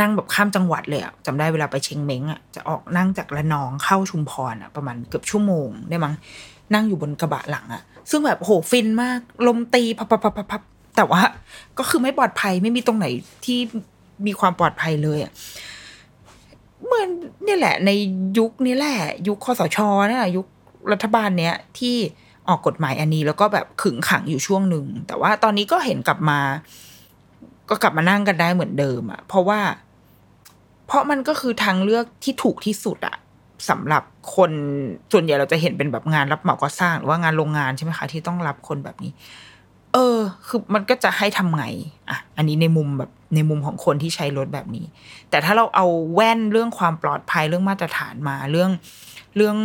[0.00, 6.14] นั่งแบบข้ามจังหวัดเลยอะจำได้เวลาไปเชียงเม้งอะจะออกนั่งจากระนองเข้าชุมพรอะประมาณเกือบชั่วโมงได้มั้ง
[6.74, 10.62] นั่งอยู่บนกระบะหลังอะ ซึ่งแบบโหฟินมาก ลมตีพับพับพับพับ
[10.96, 11.22] แต่ว่า
[11.78, 13.06] ก็คือไม่ปลอดภัยไม่มีตรงไหน
[13.44, 13.58] ที่
[14.26, 15.32] มีความปลอดภัยเลยอะ
[16.86, 17.08] เหมือน
[17.46, 17.90] นี่แหละ ใน
[18.38, 18.96] ยุคนี้แหละ
[19.28, 19.78] ยุคคอสช
[20.08, 20.46] นี่แหละยุค
[20.92, 21.96] รัฐบาลเนี้ยที่
[22.48, 26.40] ออกกฎหมายอันนี้แล้วก็แบบขึงขังอยู่ช่วงหนึ่ง แต่ว่าตอนนี้ก็เห็นกลับมา
[27.68, 29.60] ก็กลับมานั่งกันได้เหมือนเดิมอะเพราะว่า
[30.86, 33.16] เพราะมันก็คือทางเลือกที่ถูกที่สุดอะ
[33.68, 34.02] สำหรับ
[34.36, 34.52] คน
[35.12, 39.12] ส่วนใหญ่เราจะเห็นเป็นแบบงานรับเหมาก่อสร้างหรือว่างานโรงงานใช่ไหมคะ ที่ต้องรับคนแบบนี้
[39.94, 41.64] เออ คือมันก็จะให้ทำไง
[42.08, 44.84] อะอันนี้ในมุมแบบในมุมของคนที่ใช้รถแบบนี้
[45.30, 48.70] แต่ถ้าเราเอาแว่นเรื่องความปลอดภัยเรื่องมาตรฐานมาเรื่อง
[49.36, 49.56] เรื่อง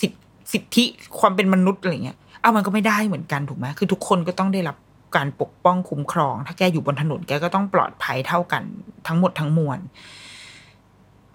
[0.00, 0.18] สิทธิ
[0.52, 0.84] สิทธิ
[1.20, 4.76] ความเป็นมนุษย์อะไรเงี้ยเอามันก็ไม่ได้เหมือนกันถูกไหมคือทุกคนก็ต้องได้รับ
[5.16, 8.62] การปกป้องคุ้มครอง ถ้าแกอยู่บนถนนแกก็ต้องปลอดภัยเท่ากัน
[9.06, 9.78] ทั้งหมดทั้งมวล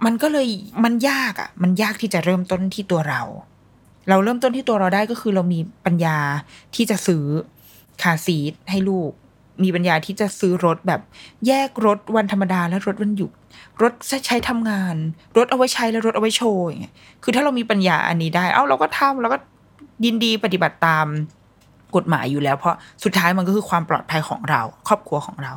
[0.06, 0.48] มันก็เลย
[0.84, 3.22] มันยากอะ มันยากที่จะเริ่มต้นที่ตัวเรา
[4.10, 6.18] เราเริ่มต้นที่ตัวเราได้ก็คือเรามีปัญญา
[6.76, 7.24] ที่จะซื้อ
[8.02, 9.12] คาซีทให้ลูก
[9.64, 11.02] มีปัญญาที่จะซื้อรถแบบ
[11.48, 13.32] แยกรถวันธรรมดาและรถวันหยุด
[13.82, 13.94] รถ
[14.28, 14.96] ใช้ทำงาน
[15.38, 19.38] รถเอาไว้ใช้และรถเอาไว้โชว์อย่างเงี้ยคือถ้าเรามีปัญญาอันนี้ได้ เอ้าเราก็ทำเราก็
[20.06, 21.06] ยินดีปฏิบัติตาม
[21.96, 25.54] กฎหมายอยู่แล้ว เพราะสุดท้ายมันก็คือความปลอดภัยของเรา ครอบครัวของเรา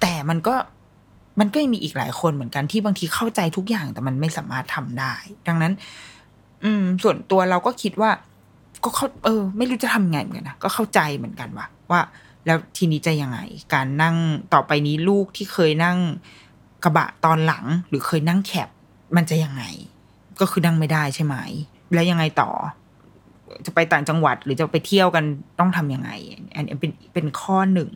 [0.00, 0.54] แต่มันก็
[1.40, 5.14] มันก็ยังมีอีกหลายคนเหมือนกันที่บางทีเข้าใจทุกอย่างแต่มันไม่สามารถทำได้
[5.48, 5.72] ดังนั้น
[6.64, 8.10] อืม ส่วนตัวเราก็คิดว่า
[8.82, 12.00] ก็เขาเออ ไม่รู้จะทำไงเหมือนกันนะก็เข้าใจเหมือนกันว่าว่า
[12.46, 13.38] แล้วทีนี้จะยังไง
[13.74, 14.16] การนั่ง
[14.54, 15.98] ต่อไปนี้ลูกที่เคยนั่ง
[16.84, 18.68] กระบะตอนหลัง หรือเคยนั่งแคบ
[19.16, 19.64] มันจะยังไง
[20.40, 21.36] ก็คือนั่งไม่ได้ใช่ไหม
[21.94, 22.50] แล้วยังไงต่อ
[23.66, 25.24] จะไปต่างจังหวัดหรือจะไปเที่ยวกัน
[25.58, 26.10] ต้องทำยังไง
[26.54, 27.90] อันนี้เป็นเป็นข้อหนึ่ง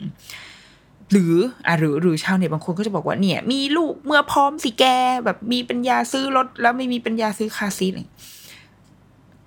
[1.11, 1.33] หรือ
[1.67, 4.85] อะหรือหรือชาวเน็ตบางคนก็จะบอกว่าเนี่ย มีลูกเมื่อพร้อมสิแก
[5.25, 7.99] แบบมีปัญญาซื้อรถแล้วไม่มีปัญญาซื้อคาซีอะไร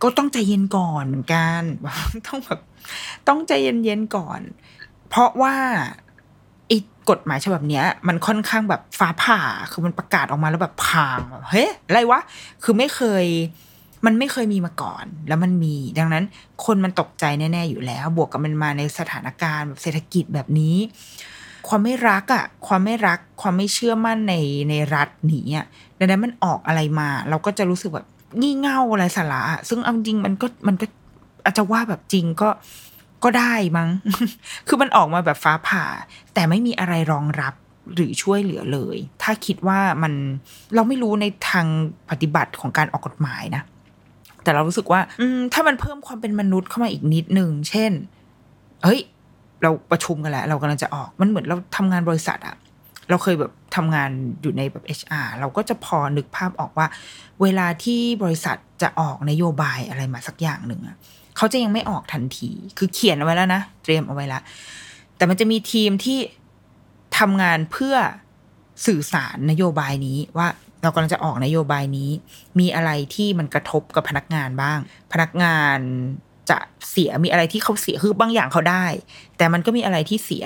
[0.03, 1.63] ก็ต้องใจเย็นก่อนเหมือนกัน
[2.27, 2.61] ต้องแบบ
[3.29, 4.41] ต้องใจเย็นๆก่อน
[5.09, 5.55] เพราะว่า
[6.69, 6.79] ไอ้
[7.11, 9.41] กฎหมายฉบับเนี้ย มันค่อนข้างแบบฟ้าผ่า
[9.71, 12.21] คือมันประกาศออกมาแล้วแบบพางแบบเฮ้ยอะไรวะ
[12.63, 13.25] คือไม่เคย
[14.07, 16.25] มันไม่เคยมีมาก่อน แล้วมันมี ดังนั้น
[16.65, 20.77] คนมันตกใจแน่ ๆ อยู่แล้ว บวกกับมันมาในสถานการณ์แบบเศรษฐกิจแบบนี้
[21.69, 24.35] ความไม่รักอะ่ะ ความไม่รัก ความไม่เชื่อมั่นใน
[24.71, 25.67] ในรัฐนี้อะ
[25.99, 28.07] ดังนั้นมันออกอะไรมา เราก็จะรู้สึกแบบ
[28.41, 30.87] งี่เง่าอะไรสาระซึ่งเอาจริงมันก็มันก็
[31.45, 32.49] อาจจะว่าแบบจริงก็
[33.25, 33.89] ก็ได้มั้ง
[34.69, 35.85] คือมันออกมาแบบฟ้าผ่า
[36.35, 37.55] แต่ไม่มีอะไรรองรับ
[37.95, 40.13] หรือช่วยเหลือเลย ถ้าคิดว่ามัน
[40.75, 41.67] เราไม่รู้ในทาง
[42.11, 43.63] ปฏิบัติของการออกกฎหมายนะ
[44.43, 47.93] แต่เรารู้สึกว่า อืถ้ามันเพิ่มความเป็นมนุษย์เข้ามาอีกนิดนึง เช่น
[48.85, 49.01] เฮ้ย
[49.65, 52.57] เราประชุมกันแล้ว เรากำลังจะออกมันเหมือนเราทำงานบริษัทอะ
[53.11, 54.11] เราเคยแบบทำงาน
[54.43, 56.87] อยู่ในแบบ HR เราก็จะพอนึกภาพออกว่า
[57.43, 60.97] เวลาที่บริษัทจะออกนโยบายอะไรมาสักอย่างหนึ่งอะ
[61.37, 64.43] เขาจะยังไม่ออกทันที คือเขียนเอาไว้แล้วนะ เตรียมเอาไว้ล้ว
[65.17, 66.19] แต่มันจะมีทีมที่
[67.19, 67.97] ทำงานเพื่อ
[68.87, 70.49] สื่อสารนโยบายนี้ว่า
[70.83, 72.11] เรากำลังจะออกนโยบายนี้
[72.59, 74.79] มีอะไรที่มันกระทบกับพนักงานบ้าง
[75.13, 75.79] พนักงาน
[76.51, 76.59] จะ
[76.91, 78.87] เสียมีอะไรที่เขาเสียคือบางอย่างเขาได้
[79.37, 80.45] แต่มันก็มีอะไรที่เสีย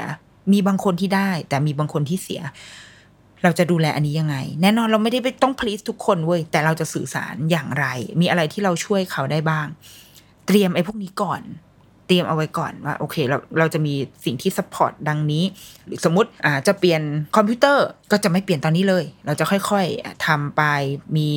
[0.53, 2.41] มีบางคนที่ได้ แต่มีบางคนที่เสีย
[3.43, 7.87] เราจะดูแลอันนี้ยังไง แน่นอนเราไม่ได้ไปต้อง please ทุกคนเว้ยแต่เราจะสื่อสารอย่างไร
[8.21, 9.67] มีอะไรที่เราช่วยเขาได้บ้าง
[10.47, 11.43] เตรียมไอ้พวกนี้ก่อน
[12.07, 13.95] เตรียมเอาไว้ก่อนว่าโอเคเราเราจะมี
[14.25, 15.45] สิ่งที่ support ดังนี้
[15.87, 17.03] หรือสมมติอ่าจะเปลี่ยน
[17.37, 20.63] คอมพิวเตอร์ก็จะไม่เปลี่ยนตอนนี้เลย เราจะค่อยๆทำไป
[21.17, 21.31] มี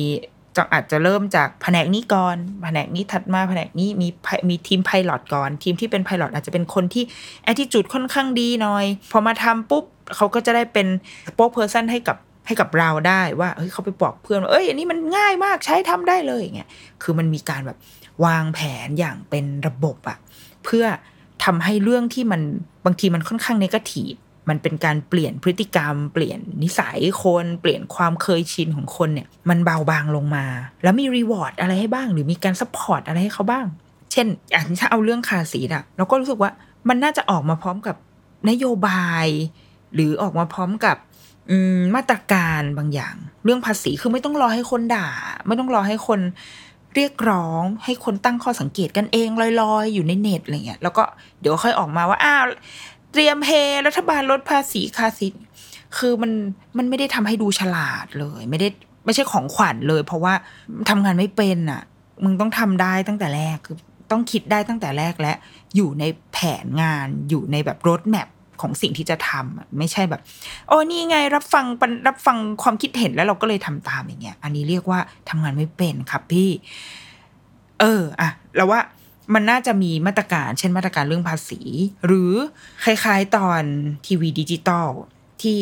[0.56, 4.08] จะอาจจะเริ่มจากแผนกนี้ก่อนแผนกนี้ถัดมาแผนกนี้มี
[4.48, 7.04] มีทีม pilot ก่อน ทีมที่เป็น pilot อาจจะเป็นคนที่
[7.44, 9.84] แอ t i จูดค่อนข้างดีหน่อย พอมาทำปุ๊บ
[10.16, 10.86] เขาก็จะได้เป็น
[11.34, 16.68] spokesperson ให้กับให้กับเราได้ว่าเฮ้ยเขาไปบอกเพื่อนว่าเอ้ยอันนี้มันง่ายมากใช้ทำได้เลยอย่างเงี้ย
[17.02, 17.78] คือมันมีการแบบ
[18.24, 20.18] วางแผนอย่างเป็นระบบอะ
[20.64, 20.84] เพื่อ
[21.44, 22.40] ทำให้เรื่องที่มัน
[22.84, 24.12] บางทีมันค่อนข้าง negative
[24.48, 30.46] มันเป็นการเปลี่ยนพฤติกรรม เปลี่ยนนิสัยคนเปลี่ยนความเคยชินของคนเนี่ย มันเบาบางลงมา
[30.82, 33.66] แล้วมี reward อะไรให้บ้าง หรือมีการ support อะไรให้เขาบ้าง
[34.12, 36.50] เช่นอย่างถ้าเอาเรื่อง car seat อะเราก็รู้สึกว่า
[36.88, 37.96] มันน่าจะออกมาพร้อมกับ
[38.50, 39.26] นโยบาย
[39.94, 40.96] หรือออกมาพร้อมกับ
[41.78, 43.14] มาตรการบางอย่าง
[43.44, 45.08] เรื่องภาษีคือไม่ต้องรอให้คนด่า
[45.46, 46.20] ไม่ต้องรอให้คน
[46.94, 49.28] เรียกร้องให้คนตั้งข้อสังเกตกันเอง
[49.60, 51.02] ลอยๆ อยู่ในเน็ตอะไรเงี้ยแล้วก็
[51.40, 52.44] เดี๋ยวค่อยออกมาว่าอ้าว
[53.12, 53.50] เตรียมเฮ
[53.86, 55.28] รัฐบาลลดภาษี car seat
[55.96, 56.32] คือมัน
[56.78, 58.68] มันไม่ได้ทำให้ดูฉลาดเลย ไม่ได้
[59.04, 60.34] ไม่ใช่ของขวัญเลย เพราะว่า
[60.90, 61.82] ทำงานไม่เป็นอะ
[62.24, 63.76] มึงต้องทำได้ตั้งแต่แรกคือ
[64.10, 65.32] ต้องคิดได้ตั้งแต่แรกและ
[65.76, 68.28] อยู่ในแผนงานอยู่ในแบบรถแมพ
[68.60, 70.20] ของสิ่งที่จะทำไม่ใช่แบบ
[70.68, 71.64] โอ้นี่ไงรับฟัง
[72.08, 76.50] รับฟังความคิดเห็นแล้วเราก็เลยทำตามอย่างเงี้ย อันนี้เรียกว่าทำงานไม่เป็นครับพี่
[77.80, 78.80] เอออะเราว่า
[79.34, 81.60] มันน่าจะมีมาตรการ เช่นมาตรการเรื่องภาษี
[82.06, 82.32] หรือ
[82.84, 83.62] คล้ายๆตอน
[84.06, 84.88] ทีวีดิจิตอล
[85.42, 85.60] ที่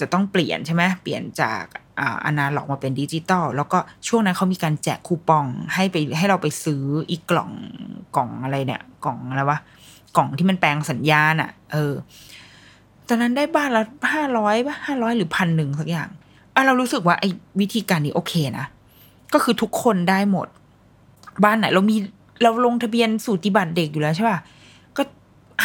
[0.00, 1.64] จะต้องเปลี่ยนใช่ไหมเปลี่ยนจาก
[2.00, 3.78] อ่าอนาล็อกมาเป็นดิจิตอลแล้วก็
[4.08, 7.50] ช่วงนั้นเขามีการแจกคูปองให้ไปให้เราไปซื้ออีกกล่อง
[8.16, 9.58] กล่องอะไรเนี่ย กล่องอะไรวะ
[10.16, 11.92] กล่องที่มันแปลงสัญญาณอะ่ะ เออ
[13.08, 13.82] ตอนนั้นได้บ้านละ
[14.12, 16.08] ห้าร้อยป่ะห้าร้อยหรือพันหนึ่งสักอย่าง
[16.54, 17.28] อะเรารู้สึกว่าไอ้
[17.60, 18.66] วิธีการนี้โอเคนะ
[19.32, 20.48] ก็คือทุกคนได้หมด
[21.44, 21.96] บ้านไหนเรามี
[22.42, 24.38] เราลงทะเบียนสูติบัตรเด็กอยู่แล้วใช่ป่ะ
[24.96, 25.02] ก็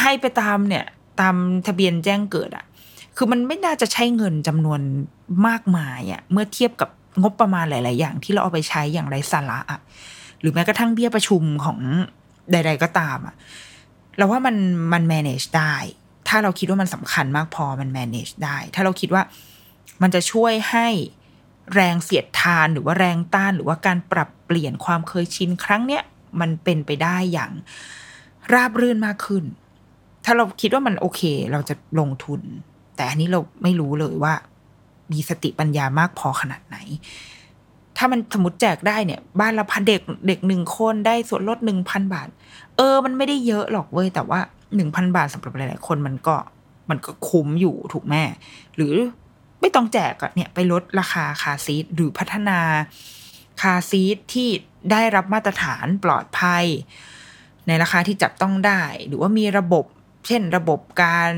[0.00, 0.84] ให้ไปตามเนี่ย
[1.20, 1.34] ตาม
[1.66, 2.64] ทะเบียนแจ้งเกิดอะ่ะ
[3.16, 4.80] คือมันไม่น่าจะใช้เงินจำนวน
[5.46, 6.90] มากมายอะ่ะเมื่อเทียบกับ
[7.22, 9.80] งบประมาณหลาย ๆ อย่างที่เราเอาไปใช้อย่างไรสาระอะ่ะ
[10.40, 11.78] หรือแม้กระทั่งเบี้ยประชุมของ
[12.52, 13.34] ใด ๆ ก็ตามอะ
[14.16, 14.56] เราว่ามัน
[14.92, 15.74] มัน manage ได้
[16.28, 19.22] ถ้าเราคิดว่ามันสำคัญมากพอมัน manage ได้ ถ้าเราคิดว่า
[20.02, 20.88] มันจะช่วยให้
[21.74, 26.02] แรงเสียดทานหรือว่าแรงต้านหรือว่าการปรับเปลี่ยนความเคยชินครั้งเนี้ย
[26.40, 27.50] มันเป็นไปได้อย่าง
[28.52, 29.44] ราบรื่นมากขึ้น
[30.24, 31.22] ถ้าเราคิดว่ามันโอเค
[31.52, 32.40] เราจะลงทุน
[32.96, 34.34] แต่อันนี้เราไม่รู้เลยว่า
[35.12, 36.76] มีสติปัญญามากพอขนาดไหน
[37.96, 42.28] ถ้ามันสมมติแจกได้เนี่ย บ้านละพันเด็กเด็กหนึ่งคนได้ส่วนลดหนึ่งพันบาท
[42.76, 44.40] เออ มันไม่ได้เยอะหรอกเว้ย แต่ว่า
[44.76, 46.36] หนึ่งพันบาทสำหรับหลายๆคนมันก็
[46.90, 48.22] มันก็คุ้มอยู่ถูกแม่
[48.76, 48.94] หรือ
[49.60, 52.58] ไม่ต้องแจกอะเนี่ยไปลดราคาคาซีทหรือพัฒนา
[53.60, 54.48] คาซีทที่
[54.90, 56.64] ได้รับมาตรฐานปลอดภัย
[57.66, 59.84] ในราคาที่จับต้องได้ หรือว่ามีระบบ
[60.26, 61.32] เช่น ระบบการ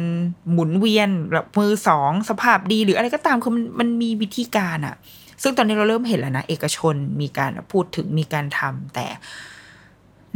[0.53, 4.95] หมุนเวียนแบบมือสองสภาพดีหรืออะไรก็ตามคือมันมันมีวิธีการอะ
[5.43, 9.07] ซึ่งตอนนี้เราเริ่มเห็นแล้วนะ เอกชนมีการพูดถึงมีการทำแต่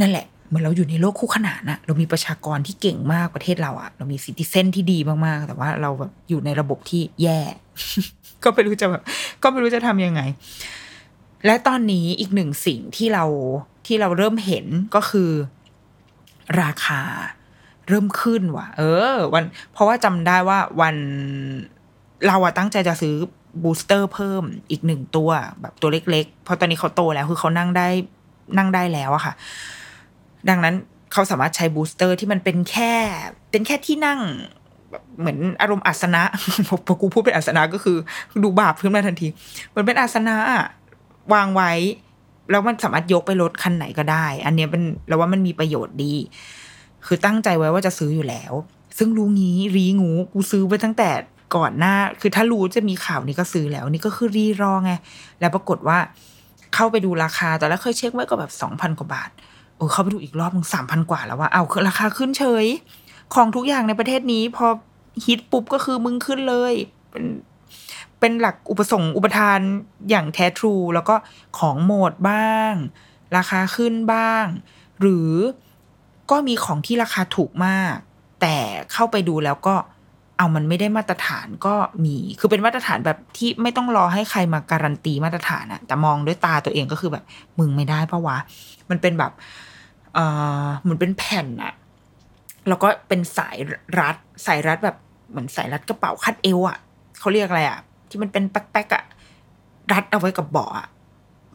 [0.01, 7.41] นั่นแหละเหมือนเราอยู่ในโลกคู่ขนานอะเรามีประชากรที่เก่งมากประเทศเราอะเรามีซิติเซนที่ดีมากๆ แต่ว่าเราแบบอยู่ในระบบที่แย่
[8.43, 9.03] ก็ไม่รู้จะแบบ
[9.43, 10.21] ก็ไม่รู้จะทำยังไง
[11.45, 13.25] และตอนนี้อีกหนึ่งสิ่งที่เรา
[13.87, 15.31] ที่เราเริ่มเห็นก็คือ
[16.63, 17.01] ราคา
[17.89, 18.83] เริ่มขึ้นว่ะ เอ
[19.13, 20.97] อ วัน เพราะว่าจำได้ว่าวัน
[22.27, 23.15] เราอะตั้งใจจะซื้อ
[23.63, 25.31] บูสเตอร์เพิ่มอีกหนึ่งตัว
[25.61, 27.89] แบบตัวเล็กๆ เพราะตอนนี้เขาโตแล้วคือเขานั่งได้
[28.57, 29.35] นั่งได้แล้วอะค่ะ
[30.49, 30.75] ดังนั้น
[31.13, 32.93] เขาสามารถใช้บูสเตอร์ที่มันเป็นแค่
[33.51, 34.21] เป็นแค่ที่นั่ง
[34.91, 36.23] แบบเหมือนอารมณ์อาสนะ
[36.87, 37.97] พอกูพูดเป็นอาสนะก็คือ
[38.45, 39.29] ดูบาปขึ้นมาทันที
[39.69, 40.65] เหมือนเป็นอาสนะอะ
[41.35, 41.73] วางไว้
[42.51, 46.15] แล้วมันสามารถยกไปรถคันไหนก็ได้ อันเนี้ยเป็นเราว่ามันมีประโยชน์ดี
[47.07, 48.53] คือตั้งใจไว้ว่าจะซื้ออยู่แล้ว
[48.99, 51.11] ซึ่งรู้งี้รีงูกูซื้อไปตั้งแต่
[51.57, 54.93] ก่อนหน้า คือถ้ารู้จะมีข่าวนี้ก็ซื้อแล้ว นี่ก็คือรีรอไง
[55.41, 55.99] แล้วปรากฏว่า
[56.75, 59.31] เข้าไปดูราคาแต่แล้วเคยเช็คไว้ก็แบบสองพันกว่าบาท
[59.77, 62.67] โอ้เข้าไปดูอีกรอบมึงสามพันกว่าแล้วว่าเอาคือราคาขึ้นเฉย
[63.35, 64.67] ของทุกอย่างในประเทศนี้พอ
[65.27, 66.73] ฮิตปุ๊บก็คือมึงขึ้นเลย
[67.11, 67.25] เป็น
[68.21, 69.61] เป็นหลักอุปสงค์อุปทาน
[70.11, 71.15] อย่างแท้ทรู แล้วก็
[71.59, 72.73] ของหมดบ้าง
[73.37, 74.45] ราคาขึ้นบ้าง
[75.01, 75.31] หรือ
[76.31, 77.97] ก็มีของที่ราคาถูกมาก
[78.41, 78.57] แต่
[78.93, 79.75] เข้าไปดูแล้วก็
[80.39, 87.25] เอามันไม่ได้มาตรฐานก็มี คือเป็นมาตรฐานแบบที่ไม่ต้องรอให้ใครมาการันตีมาตรฐานอะแต่มองด้วยตาตัวเองก็คือแบบ
[87.59, 88.39] มึงไม่ได้ปะวะ
[88.91, 89.33] มันเป็นแบบ
[90.15, 90.19] เอ
[90.65, 91.75] อเหมือนเป็นแผ่นอะ
[92.69, 93.57] แล้วก็เป็นสาย
[93.99, 94.97] รัด สายรัดแบบ
[95.31, 96.79] เหมือนสายรัดกระเป๋าคัดเอวอะ
[97.19, 99.05] เขาเรียกอะไรอะ ที่มันเป็นแป๊กๆอะ
[99.93, 100.87] รัดเอาไว้กับเบาะอะ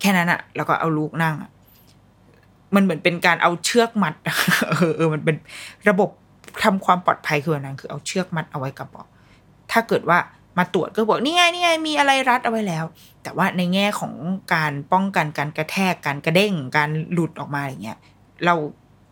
[0.02, 1.52] แค่นั้นอะแล้วก็เอาลูกนั่งอะ
[2.76, 4.14] มันเหมือนเป็นการเอาเชือกมัด
[4.70, 5.36] เออเออมันเป็น
[5.90, 6.10] ระบบ
[6.64, 9.08] ทำความปลอดภัยคืออันนั้นคือเอาเชือกมัดเอาไว้กับเบาะ
[9.72, 10.18] ถ้าเกิดว่า
[10.58, 12.86] มาตรวจก็บอกนี่ไงนี่ไงมีอะไรรัดเอาไว้แล้ว
[13.24, 14.14] แต่ว่าในแง่ของ
[14.54, 18.00] การป้องกันการกระแทกการกระเด้งการหลุดออกมาอย่างเงี้ย
[18.46, 18.56] เรา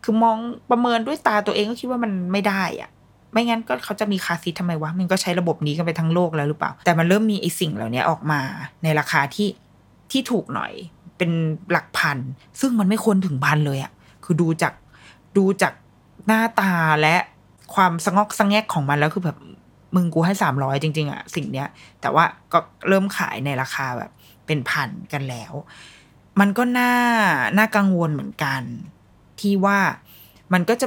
[0.04, 0.36] คือมอง
[0.70, 2.90] ประเมินด้วยตาตัวเองก็คิดว่ามันไม่ได้อะ
[3.32, 8.40] ไม่งั้นก็เขาจะมีคาซีททำไมวะ มันก็ใช้ระบบนี้กันไปทั้งโลกแล้วหรือเปล่า แต่มันเริ่มมีไอสิ่งเหล่านี้ออกมา
[8.82, 9.48] ในราคาที่
[10.10, 10.72] ที่ถูกหน่อย
[11.18, 11.30] เป็น
[11.70, 12.18] หลักพัน
[12.60, 13.92] ซึ่งมันไม่ควรถึงพันเลยอะ
[14.24, 14.74] คือดูจาก
[15.36, 15.72] ดูจาก
[16.26, 16.72] หน้าตา
[17.02, 17.16] และ
[17.74, 19.38] ความสงอกสงแงกของมันแล้วคือแบบ
[19.94, 21.68] มึงกูให้สามร้อยจริง ๆอะสิ่งเนี้ย
[22.00, 22.58] แต่ว่าก็
[22.88, 24.10] เริ่มขายในราคาแบบ
[24.46, 25.52] เป็นพันกันแล้ว
[26.40, 26.92] มันก็น่า
[27.58, 28.62] น่ากังวลเหมือนกัน
[29.40, 29.78] ที่ว่า
[30.52, 30.86] มันก็จะ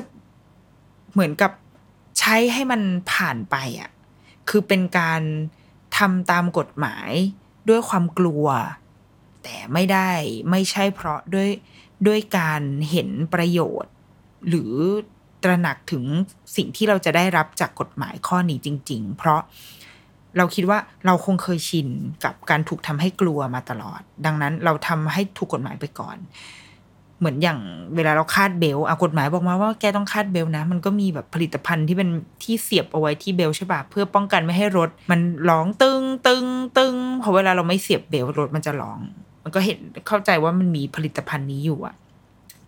[1.13, 1.51] เหมือนกับ
[2.25, 3.89] ใช้ให้มันผ่านไปอะ
[4.49, 5.21] คือเป็นการ
[5.97, 7.09] ทำตามกฎหมาย
[7.69, 8.45] ด้วยความกลัว
[9.43, 10.11] แต่ไม่ได้
[10.51, 11.49] ไม่ใช่เพราะด้วย
[12.07, 12.61] ด้วยการ
[12.91, 13.93] เห็นประโยชน์
[14.47, 14.73] หรือ
[15.43, 16.03] ตระหนักถึง
[16.55, 19.41] สิ่งที่เราจะได้รับจากกฎหมายข้อนี้จริง ๆ เพราะ
[20.37, 21.87] เราคิดว่าเราคงเคยชิน
[22.23, 26.17] กับการถูกทำให้กลัวมาตลอด ดังนั้นเราทำให้ถูกกฎหมายไปก่อน
[27.23, 27.59] เหมือนอย่าง
[27.95, 32.09] เวลาเราคาดเบลต์อะกฎหมายบอกมาว่าแกต้องคาดเบลต์นะ มันก็มีแบบผลิตภัณฑ์ที่เป็น
[32.43, 35.19] ที่เสียบเอาไว้ที่เบลต์ใช่ปะเพื่อป้องกันไม่ให้รถ มัน
[35.49, 36.45] ร้องตึงตึง
[36.77, 38.99] ตึงพอเวลาเราไม่เสียบ belt รถมันจะร้อง
[39.43, 41.95] มันก็เห็นเข้าใจว่ามันมีผลิตภัณฑ์นี้อยู่อะ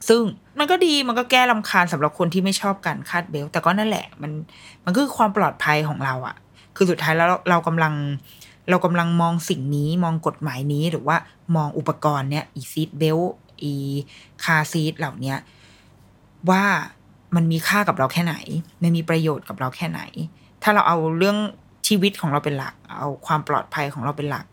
[0.07, 0.21] ซึ่ง
[0.59, 4.31] มันก็ดีมันก็แก้รำคาญสำหรับคนที่ไม่ชอบการคาด belt แต่ก็นั่นแหละ มัน
[4.85, 6.35] มันคือความปลอดภัยของเราอะ
[6.75, 7.93] คือสุดท้ายแล้วเราเรากำลัง
[8.69, 11.17] เรากำลังมองสิ่งนี้มองกฎหมายนี้หรือว่า
[11.55, 13.19] มองอุปกรณ์เนี้ยอี seat belt
[13.63, 13.73] อี
[14.43, 15.35] car seat เหล่านี้
[16.49, 16.63] ว่า
[17.35, 18.35] มันมีค่ากับเราแค่ไหน
[18.81, 20.01] มันมีประโยชน์กับเราแค่ไหน
[20.63, 21.37] ถ้าเราเอาเรื่อง
[21.87, 24.45] ชีวิตของเราเป็นหลัก เอาความปลอดภัยของเราเป็นหลัก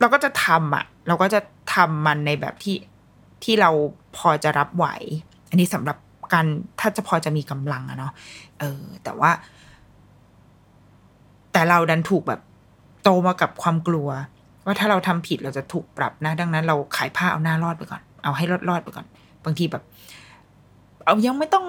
[0.00, 1.40] เราก็จะทำอะเราก็จะ
[1.74, 2.76] ทำมันในแบบที่
[3.44, 3.70] ที่เรา
[4.16, 4.86] พอจะรับไหว
[5.50, 5.96] อันนี้สำหรับ
[6.32, 6.46] การ
[6.80, 8.12] ถ้าจะพอจะมีกำลังอะเนาะ
[8.58, 9.30] เออ แต่ว่า
[11.52, 12.40] แต่เราดันถูกแบบ
[13.02, 14.08] โตมากับความกลัว
[14.64, 19.06] ว่าถ้าเราทำผิดเราจะถูกปรับนะ ดังนั้นเราขายผ้าเอาหน้ารอดไปก่อน เอาให้รอดรอดไปก่อน
[19.44, 19.84] บางทีแบบ
[21.04, 21.66] เอายังไม่ต้อง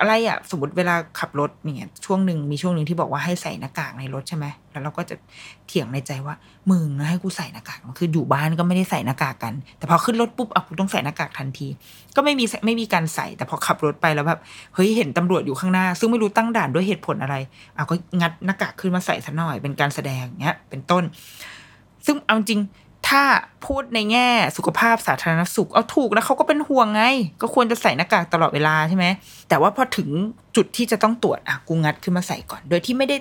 [0.00, 5.14] อะไรอะสมมติเวลาขับรถเนี่ยช่วงหนึ่งมีช่วงหนึ่งที่บอกว่าให้ใส่หน้ากากในรถใช่ไหมแล้วเราก็จะ
[5.66, 6.34] เถียงในใจว่า
[6.70, 11.68] มึงให้กูใส่หน้ากากมันคืออยู่บ้านก็ไม่ได้ใส่หน้ากากกัน แต่พอขึ้นรถปุ๊บอะกูต้องใส่หน้ากากทันที
[12.16, 14.40] ก็ไม่มีไม่มีการใส่ แต่พอขับรถไปแล้วแบบ
[14.74, 17.36] เฮ้ยเห็นตำรวจอยู่ข้างหน้า ซึ่งไม่รู้ตั้งด่านด้วยเหตุผลอะไร
[17.76, 21.04] อะก็งัดหน้ากากขึ้นมาใส่ซะหน่อยเป็นการแสดงเงี้ยเป็นต้น
[22.06, 22.60] ซึ่งเอาจริง
[23.10, 23.22] ถ้า
[23.66, 27.02] พูดในแง่สุขภาพสาธารณสุขเอาถูกนะเขาก็เป็นห่วงไง
[27.40, 29.06] ก็ควรจะใส่หน้ากากตลอดเวลาใช่ไหม
[29.48, 30.08] แต่ว่าพอถึง
[30.56, 33.16] จุดที่จะต้องตรวจอะกูงัดขึ้นมาใส่ก่อน โดยที่ไม่ได้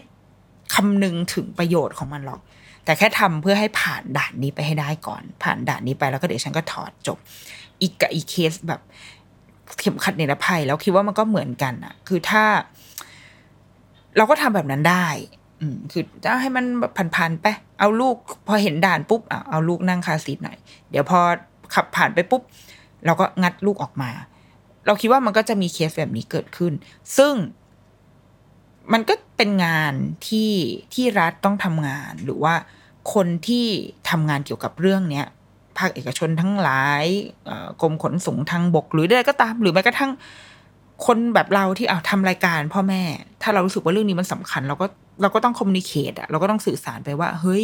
[0.76, 2.40] คำนึงถึงประโยชน์ของมันหรอก
[2.86, 7.18] แต่แค่ทำเพื่อให้ผ่านด่านนี้ไปให้ได้ก่อน ผ่านด่านนี้ไปแล้วก็เดี๋ยวฉันก็ถอดจบ
[7.82, 8.82] อีกกับอีกเคสแบบ
[9.80, 12.44] เข็มขัดนิรภัยแล้วคิดว่ามันก็เหมือนกันอะคือถ้า
[14.18, 15.08] เราก็ทำแบบนั้นได้
[15.62, 17.46] อืมคือจะให้มันแบบผ่านๆไป
[17.80, 18.16] เอาลูก
[18.48, 20.58] พอเห็นด่านปุ๊บอะเอาลูกนั่งคาซีทหน่อย
[20.90, 21.20] เดี๋ยวพอ
[21.74, 22.42] ขับผ่านไปปุ๊บ
[23.06, 24.12] เราก็งัดลูกออกมา
[24.86, 26.74] เราคิดว่ามันก็จะมีเคสแบบนี้เกิดขึ้น
[27.18, 27.34] ซึ่ง
[28.94, 29.94] มันก็เป็นงาน
[30.28, 30.52] ที่
[30.94, 32.56] ที่รัฐต้องทำงาน หรือว่า
[33.14, 33.66] คนที่
[34.10, 35.26] ทำงานเกี่ยวกับเรื่องเนี้ย
[35.78, 37.06] ภาคเอกชนทั้งหลาย
[37.82, 40.12] กรมขนส่งทางบก หรืออะไรก็ตาม หรือแม้กระทั่ง
[41.06, 43.02] คนแบบเราที่เอาทำรายการพ่อแม่
[43.42, 44.86] ถ้าเรารู้สึกว่าเรื่องนี้มันสำคัญ เราก็
[45.22, 47.64] เราก็ต้องคอมมูนิเคตอะเราก็ต้องสื่อสารไปว่า เฮ้ย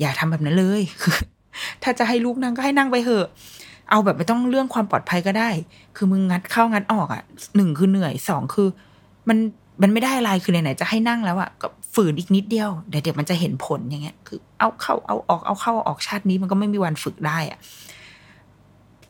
[0.00, 1.14] อย่าทำแบบนั้นเลยคือ
[1.82, 3.26] ถ้าจะให้ลูกนั่งก็ให้นั่งไปเถอะ
[3.90, 5.50] เอาแบบไม่ต้องเรื่องความปลอดภัยก็ได้
[5.96, 7.22] คือมึงงัดเข้างัดออกอะ
[7.56, 8.68] หนึ่งคือเหนื่อยสองคือ
[9.28, 9.38] มัน
[9.82, 17.58] มันไม่ได้อะไรคือไหนๆจะให้นั่งแล้วอะก็ฝืนอีกนิดเดียวเดี๋ยวเดี๋ยวมันจะเห็นผลอย่างเงี้ย คือ เอาเข้าเอาออกเอาเข้าออกชาตินี้มันก็ไม่มีวันฝึกได้อะ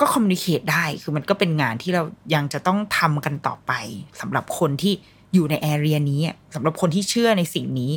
[0.01, 2.03] ก็คอมมูนิเคตได้คือมันก็เป็นงานที่เรา
[2.35, 3.73] ยังจะต้องทำกันต่อไป
[4.21, 4.93] สำหรับคนที่
[5.35, 6.21] อยู่ในแอเรียนี้
[6.55, 7.93] สำหรับคนที่เชื่อในสิ่งนี้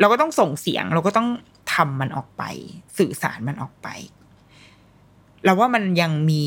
[0.00, 1.28] เราก็ต้องส่งเสียงเราก็ต้อง
[1.74, 2.42] ทำมันออกไป
[2.98, 3.88] สื่อสารมันออกไป
[5.44, 6.44] เราว่ามันยังมี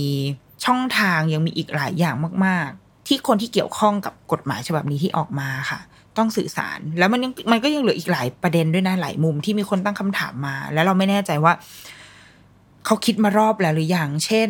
[0.66, 5.80] ช่องทางยังมีอีกหลายอย่างมาก ๆ ที่คนที่เกี่ยวข้องกับกฎหมายฉบับนี้ที่ออกมาค่ะ
[6.18, 11.54] ต้องสื่อสาร แล้วมันยังมันก็ยังเหลืออีกหลายประเด็นด้วยนะหลายมุมที่มีคนตั้งคำถามมา แล้วเราไม่แน่ใจว่า
[12.86, 14.49] เขาคิดมารอบแล้วหรือยัง เช่น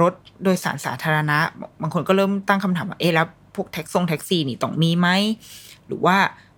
[0.00, 0.14] รถ
[0.44, 1.38] โดยสารสาธารณะ
[1.82, 5.08] บางคนก็เริ่มตั้งคำถามว่า เอ๊ะแล้วพวกแท็กซี่แท็กซี่นี่ต้องมีไหม
[5.86, 6.16] หรือว่า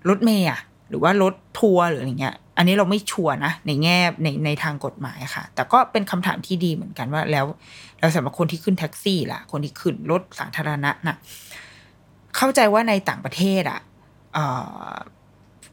[0.08, 7.46] รถเมย์อะหรือว่ารถทัวร์หรืออะไรเงี้ย อันนี้เราไม่ชัวร์นะ ในแง่ในในทางกฎหมายค่ะ แต่ก็เป็นคำถามที่ดีเหมือนกันว่าแล้ว
[7.98, 11.16] แล้วสำหรับคนที่ขึ้นแท็กซี่ล่ะ คนที่ขึ้นรถสาธารณะน่ะ
[12.36, 13.80] เข้าใจว่าในต่างประเทศอะ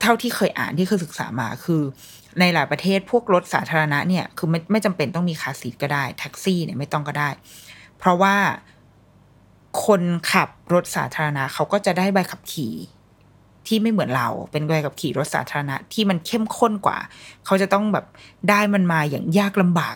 [0.02, 1.82] เท่าที่เคยอ่านที่เคยศึกษามาคือ
[2.40, 7.30] ในหลายประเทศพวกรถสาธารณะเนี่ยคือไม่ไม่จำเป็นต้องมีคาซีก็ได้ แท็กซี่เนี่ยไม่ต้องก็ได้
[7.98, 8.36] เพราะว่า
[9.86, 10.02] คน
[10.32, 12.74] ขับรถสาธารณะเขาก็จะได้ใบขับขี่
[13.68, 16.98] ที่ไม่เหมือนเราเป็นใบขับขี่รถสาธารณะที่มันเข้มข้นกว่า
[17.46, 18.06] เขาจะต้องแบบ
[18.50, 19.96] ได้มันมาอย่างยากลำบาก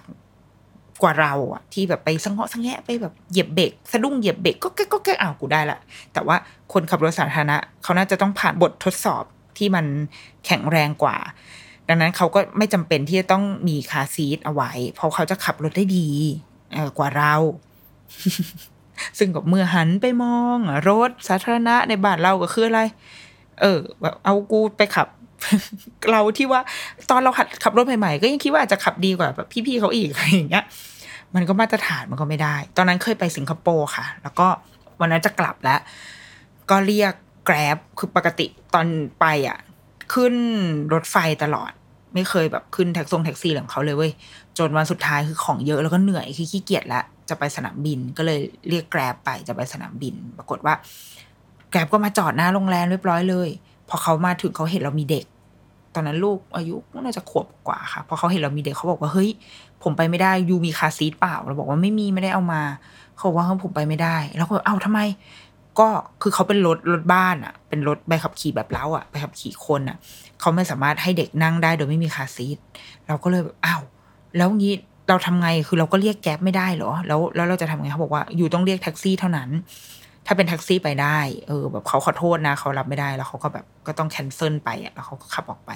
[1.02, 5.80] กว่าเราอะที่แบบไปสังเหาะสังแงะไปแบบเหยียบเบรกสะดุ้งเหยียบเบรกก็แก๊กก็แก๊กอ้าวกูได้ละ
[6.14, 6.36] แต่ว่า
[6.74, 9.24] คนขับรถสาธารณะเขาน่าจะต้องผ่านบททดสอบ
[9.58, 9.86] ที่มัน
[10.46, 11.18] แข็งแรงกว่า
[11.90, 16.10] ดังนั้นเขาก็ไม่จำเป็นที่จะต้องมีคาซีทเอาไว้ เพราะเขาจะขับรถได้ดี
[16.98, 17.36] กว่าเรา
[19.18, 20.58] ซึ่งกับเมื่อหันไปมอง
[20.90, 22.82] รถสาธารณะในบ้านเราก็คืออะไร
[23.62, 25.08] เออแบบเอากูไปขับ
[26.12, 26.62] เราที่ว่า
[27.10, 30.64] ตอนเราขับขับรถใหม่ๆ ก็ยังคิดว่าอาจจะขับดีกว่าแบบพี่ๆเขาอีกอะไรอย่างเงี้ย
[31.36, 34.48] มันก็มาตรฐานมันก็ไม่ได้ ตอนนั้นเคยไปสิงคโปร์ค่ะ แล้วก็
[35.00, 35.80] วันนั้นจะกลับแล้ว
[36.70, 37.14] ก็เรียก
[37.46, 38.88] แกร็บคือปกติตอน
[39.20, 39.58] ไปอะ
[40.14, 40.34] ขึ้น
[40.93, 41.72] รถไฟตลอด
[42.14, 44.12] ไม่เคยแบบขึ้นแท็กซงแท็กซี่ของเขาเลยเว้ย
[44.58, 48.39] จนวันสุดท้ายคือของเยอะแล้วก็เหนื่อยคือขี้เกียจละจะไปสนามบินก็เลย
[48.70, 50.74] เรียกแกร็บไปจะไปสนามบิน ปรากฏว่า
[51.72, 53.49] แกร็บก็มาจอดหน้าโรงแรมเรียบร้อยเลย
[53.89, 55.26] พอเขามาถึงเขาเห็นเรามีเด็ก
[55.93, 56.76] ตอนนั้นลูกอายุ
[57.06, 59.30] น่าจะขวบกว่าค่ะพอเขาเห็นเรามีเด็กเขาบอกว่าเฮ้ย
[59.84, 62.62] ผมไปไม่ได้ยูมีคาซีทเปล่าเราบอกว่าไม่มีไม่ได้เอามา
[63.16, 64.99] เขาบอกว่าเฮ้ยผมไปไม่ได้ แล้วก็เอ้าทำไม
[65.80, 65.88] ก็
[66.22, 69.98] คือเขาเป็นรถรถบ้านอะ เป็นรถใบขับขี่แบบเล้าอะใบขับขี่คนอะ
[70.40, 72.58] เขาไม่สามารถให้เด็กนั่งได้โดยไม่มีคาซีท
[73.08, 73.82] เราก็เลยแบบอ้าว
[74.38, 74.74] แล้วงี้
[75.10, 79.50] เราทำไงคือเราก็เรียกแก๊ปไม่ได้เหรอ แล้วแล้วเราจะทำไงเขาบอกว่าอยู่ต้องเรียกแท็กซี่เท่านั้น
[80.28, 85.72] ถ้าเป็นแท็กซี่ไปได้ เออ แบบเขาขอโทษนะเขารับไม่ได้แล้วเขาก็แบบก็ต้องแคนเซิลไปอะแล้วเขาก็ขับออกไป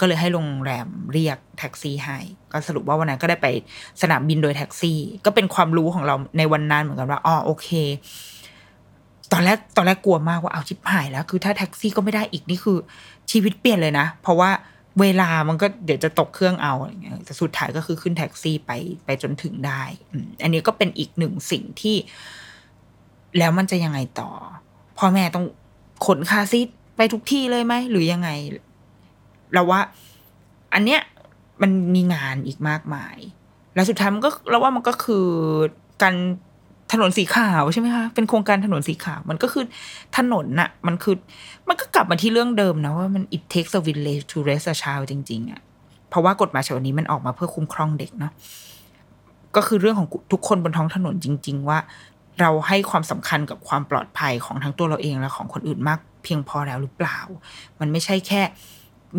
[0.00, 2.18] ก็เลยให้โรงแรมเรียกแท็กซี่ให้
[2.52, 3.46] ก็สรุปว่าวันนั้นก็ได้ไป
[4.02, 7.68] สนามบินโดยแท็กซี่ ก็เป็นความรู้ของเราในวันนั้นเหมือนกันว่าอ๋อโอเค
[9.32, 12.78] ตอนแรกตอนแรกกลัวมากว่าเอาชิบหายแล้ว คือถ้าแท็กซี่ก็ไม่ได้อีกนี่คือ
[13.30, 14.50] ชีวิตเปลี่ยนเลยนะ เพราะว่า
[15.00, 18.72] เวลามันก็เดี๋ยวจะตกเครื่องเอาอะไรเงี้ยแต่สุดท้ายก็คือขึ้นแท็กซี่ไป
[19.04, 19.82] ไปจนถึงได้
[20.42, 21.96] อันนี้ก็เป็นอีกหนึ่งสิ่งที่
[23.38, 24.30] แล้วมันจะยังไงต่อ
[24.98, 25.46] พ่อแม่ต้อง
[26.06, 28.30] ขน car seat ไปทุกที่เลยไหมหรือยังไง
[29.52, 29.80] เราว่า
[30.74, 31.00] อันเนี้ย
[31.62, 33.16] มันมีงานอีกมากมาย
[33.74, 35.26] แล้วสุดท้ายมันก็เราว่ามันก็คือ
[36.02, 36.14] การ
[36.92, 39.64] ถนนสีขาวใช่ไหมคะ เป็นโครงการถนนสีขาว มันก็คือ
[40.16, 41.16] ถนนน่ะ มันคือ
[41.68, 45.60] มันก็กลับมาที่เรื่องเดิมนะว่ามัน it takes a village to raise a child จริง ๆอะ
[46.10, 48.32] เพราะว่ากฎหมายฉบับนี้มันออกมาเพื่อคุ้มครองเด็กเนาะ
[49.56, 51.78] ก็คือเรื่องของทุกคนบนท้องถนนจริง ๆ ว่า
[52.40, 57.18] เราให้ความสำคัญกับความปลอดภัยของทั้งตัวเราเองและของคนอื่นมาก เพียงพอแล้วหรือเปล่า
[57.80, 58.42] มันไม่ใช่แค่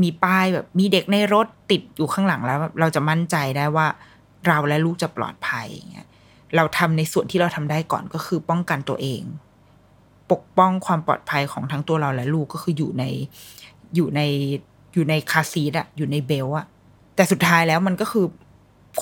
[0.02, 3.88] มีป้ายแบบมีเด็กในรถติดอยู่ข้างหลังแล้ว เราจะมั่นใจได้ว่า
[4.48, 6.08] เราและลูกจะปลอดภัยอย่างเงี้ย
[6.56, 9.22] เราทำในส่วนที่เราทำได้ก่อนก็คือป้องกันตัวเอง
[10.32, 13.04] ปกป้องความปลอดภัยของทั้งตัวเราและลูกก็คืออยู่ใน
[13.96, 14.22] อยู่ใน
[14.94, 16.66] อยู่ในคาซีดอะอยู่ในเบลอะ
[17.16, 18.26] แต่สุดท้ายแล้วมันก็คือ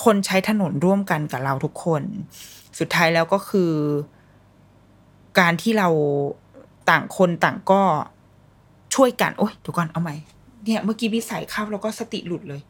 [0.04, 2.04] คนใช้ถนนร่วมกันกับเราทุกคน
[2.80, 3.72] สุดท้ายแล้วก็คือ
[5.40, 5.90] การที่เรา
[6.90, 7.82] ต่างคนต่างก็
[8.96, 10.16] ช่วยกัน โอ๊ยเดี๋ยวก่อนเอาใหม่
[10.64, 12.62] เนี่ยเมื่อกี้พี่ใส่ข้าวแล้วก็สติหลุดเลย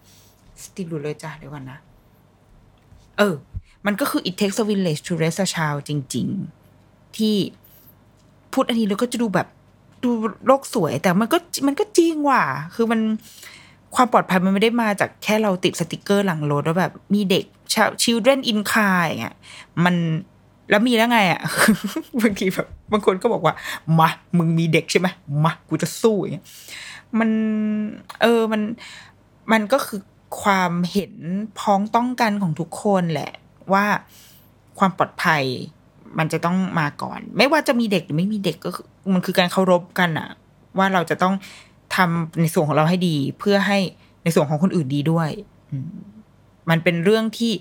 [0.64, 1.78] สติหลุดเลยจ้ะเดี๋ยวก่อนนะ
[3.18, 3.36] เออ
[3.86, 6.28] มันก็คือ it takes a village to raise a child จริง
[6.72, 7.36] ๆ ที่
[8.54, 9.48] พูดอันนี้แล้วก็จะดูแบบ
[10.04, 10.10] ดู
[10.46, 12.44] โลกสวย แต่มันก็มันก็จริงว่ะ
[12.76, 13.02] คือมัน
[13.96, 17.46] ความปลอดภัยมันไม่ได้มาจากแค่เราติดสติกเกอร์หลังรถว่าแบบมีเด็ก
[18.04, 19.36] children in car อย่างเงี้ย
[19.86, 19.96] มัน
[20.70, 21.42] แล้วมีแล้วไงอะ
[22.22, 23.54] บางทีแบบบางคนก็บอกว่า
[24.00, 25.08] มา มึงมีเด็กใช่ไหม
[25.46, 26.46] มา กูจะสู้อย่างเงี้ย
[27.20, 27.30] มัน
[28.22, 28.62] เออมัน
[29.52, 30.02] มันก็คือ
[30.42, 31.14] ความเห็น
[31.60, 33.34] พ้องต้องกันของทุกคนแหละ
[33.74, 33.86] ว่า
[34.80, 35.44] ความปลอดภัย
[36.18, 38.70] มันจะต้องมาก่อน ไม่ว่าจะมีเด็กหรือไม่มีเด็กก็
[39.14, 40.30] มันคือการเคารพกันอะ
[40.78, 41.34] ว่าเราจะต้อง
[41.96, 43.80] ทำในส่วนของเราให้ดี เพื่อให้
[44.24, 45.30] ในส่วนของคนอื่นดีด้วย
[46.70, 47.54] มันเป็นเรื่องที่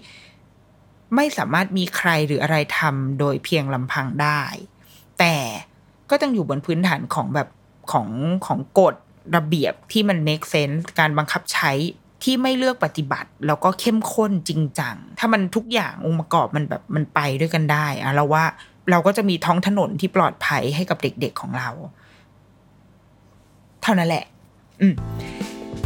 [1.15, 4.43] ไม่สามารถมีใครหรืออะไรทำโดยเพียงลำพังได้
[5.19, 5.37] แต่
[6.11, 7.49] ก็ต้องอยู่บนพื้นฐานของแบบ
[7.93, 8.09] ของ
[8.47, 8.95] ของกฎ
[9.37, 11.71] ระเบียบที่มัน make sense การบังคับใช้
[12.25, 18.45] ที่ไม่เลือกปฏิบัติ แล้วก็เข้มข้นจริงจัง ถ้ามันทุกอย่างองค์ประกอบมันแบบมันไปด้วยกันได้อะเราว่า
[18.91, 21.70] เราก็จะมีท้องถนนที่ปลอดภัยให้กับเด็กๆของเรา
[23.83, 24.25] เท่านั้นแหละ
[24.81, 24.95] อืม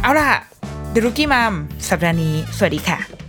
[0.01, 0.29] เอาล่ะ
[0.93, 1.53] The Rookie Mom
[1.89, 3.28] สัปดาห์นี้ สวัสดีค่ะ